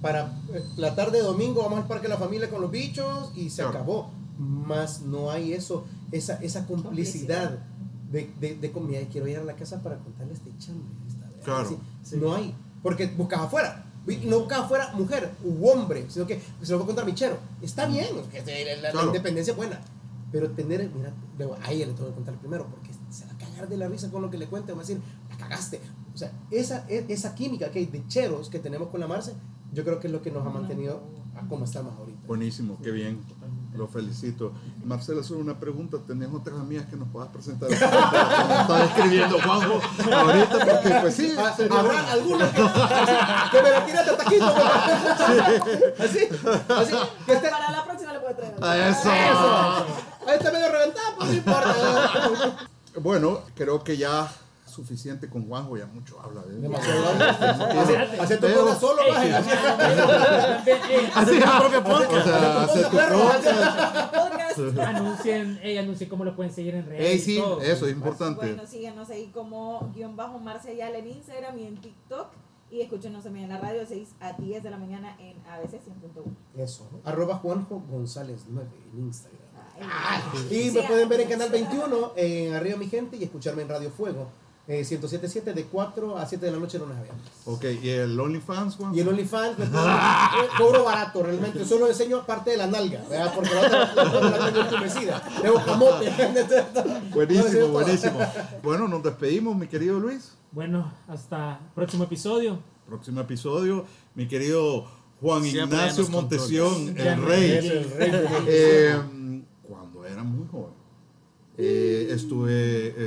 [0.02, 3.32] para eh, la tarde de domingo vamos al parque de la familia con los bichos
[3.36, 3.70] y se Claro.
[3.72, 4.12] acabó.
[4.44, 7.60] Más no hay eso, esa, esa complicidad
[8.12, 9.00] de, de, de comida.
[9.12, 10.88] Quiero ir a la casa para contarle este chambre.
[11.08, 11.44] esta vez.
[11.44, 11.80] Claro.
[12.04, 13.86] Así, No hay, porque buscas afuera.
[14.08, 17.38] Y no buscas afuera mujer u hombre, sino que se lo voy a contar michero.
[17.62, 19.08] Está bien, la, la Claro.
[19.08, 19.80] independencia es buena.
[20.32, 23.38] Pero tener, mira, luego a ella le tengo que contar primero, porque se va a
[23.38, 25.80] cagar de la risa con lo que le cuente, va a decir, la cagaste.
[26.14, 29.34] O sea, esa, e- esa química que hay de cheros que tenemos con la Marce,
[29.74, 31.02] yo creo que es lo que nos ha mantenido
[31.36, 32.20] a como estamos ahorita.
[32.28, 33.22] Buenísimo, qué bien.
[33.76, 34.54] Lo felicito.
[34.84, 35.98] Marcela, solo una pregunta.
[36.06, 37.72] ¿Tenés otras amigas que nos puedas presentar?
[37.72, 39.82] Está escribiendo Juanjo
[40.14, 41.34] ahorita, porque pues sí.
[41.38, 42.08] Ah, Habrá bueno.
[42.12, 42.62] algunos que,
[43.52, 44.46] que me la tiran de taquito.
[46.00, 46.20] Así,
[46.70, 48.56] así, que esté, Para la próxima le puedo traer.
[48.62, 49.10] Ah, Eso.
[50.30, 52.58] ahí está medio reventado, pues no importa.
[53.02, 54.32] Bueno, creo que ya
[54.74, 56.62] suficiente con Juanjo, ya mucho habla de él.
[56.62, 59.12] Demasiado Hace- Hace tu cosa solo, tu
[61.60, 62.28] propio podcast.
[62.28, 64.14] Hace tu podcast.
[64.14, 64.80] Podcast.
[64.88, 67.10] Anuncien, ella anuncia cómo lo pueden seguir en redes.
[67.10, 68.46] Ey, sí, eso es importante.
[68.46, 72.28] Bueno, síganos ahí como guion bajo Marcellal en Instagram y en TikTok.
[72.72, 75.74] Y escúchenos también en la radio de 6 a 10 de la mañana en ABC
[75.74, 76.24] 100.1.
[76.58, 76.90] Eso.
[77.06, 79.40] Arroba Juanjo González 9 en Instagram.
[79.80, 81.70] Ay, Y sí, me pueden ver en Canal síganos.
[81.72, 84.28] 21 en Arriba Mi Gente y escucharme en Radio Fuego.
[84.66, 87.26] Eh, 107.7 de 4 a 7 de la noche lunes a viernes.
[87.46, 88.96] Ok, ¿y el OnlyFans, Juan?
[88.96, 91.66] Y el OnlyFans cobro, eh, cobro barato realmente.
[91.66, 93.34] Solo enseño parte de la nalga, ¿verdad?
[93.36, 95.22] Porque la otra, la otra la tengo entumecida.
[95.42, 96.10] Tengo camote.
[97.14, 98.20] Buenísimo, buenísimo.
[98.64, 100.32] Bueno, nos despedimos, mi querido Luis.
[100.54, 102.58] Bueno, hasta próximo episodio.
[102.88, 103.86] Próximo episodio,
[104.16, 104.86] mi querido
[105.20, 107.52] Juan Siempre Ignacio los Montesión, el rey.
[107.52, 108.12] El rey.
[108.48, 109.02] Eh,
[109.62, 110.63] cuando era muy joven.
[111.56, 112.52] Eh, estuve,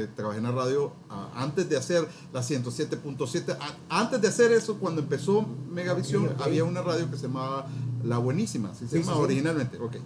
[0.04, 3.56] eh, trabajé en la radio ah, antes de hacer la 107.7.
[3.58, 7.66] a- Antes de hacer eso, cuando empezó Megavisión, había una radio que se llamaba
[8.04, 9.24] La Buenísima, ¿sí se Sí, llama sí, sí.
[9.24, 9.78] originalmente.
[9.78, 9.96] Ok.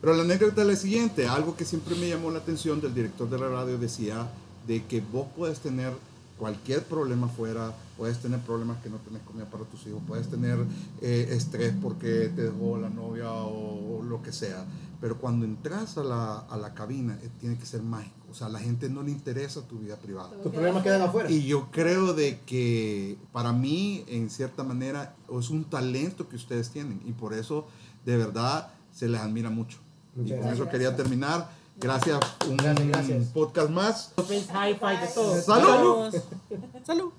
[0.00, 3.30] Pero la anécdota es la siguiente, algo que siempre me llamó la atención del director
[3.30, 4.26] de la radio decía
[4.66, 5.92] de que vos puedes tener
[6.38, 10.58] cualquier problema fuera, puedes tener problemas que no tenés comida para tus hijos, puedes tener
[11.00, 14.64] eh, estrés porque te dejó la novia o, o lo que sea,
[15.00, 18.46] pero cuando entras a la, a la cabina eh, tiene que ser mágico, o sea,
[18.48, 20.30] a la gente no le interesa tu vida privada.
[20.42, 21.30] Tus problemas quedan afuera.
[21.30, 26.70] Y yo creo de que para mí, en cierta manera, es un talento que ustedes
[26.70, 27.66] tienen y por eso,
[28.04, 29.78] de verdad, se les admira mucho.
[30.16, 31.50] y con eso quería terminar.
[31.78, 32.18] Gracias,
[32.48, 33.24] un Gracias, gracias.
[33.28, 34.12] podcast más.
[35.14, 35.42] Todo.
[35.42, 36.14] ¡Salud!
[36.86, 37.12] Salud.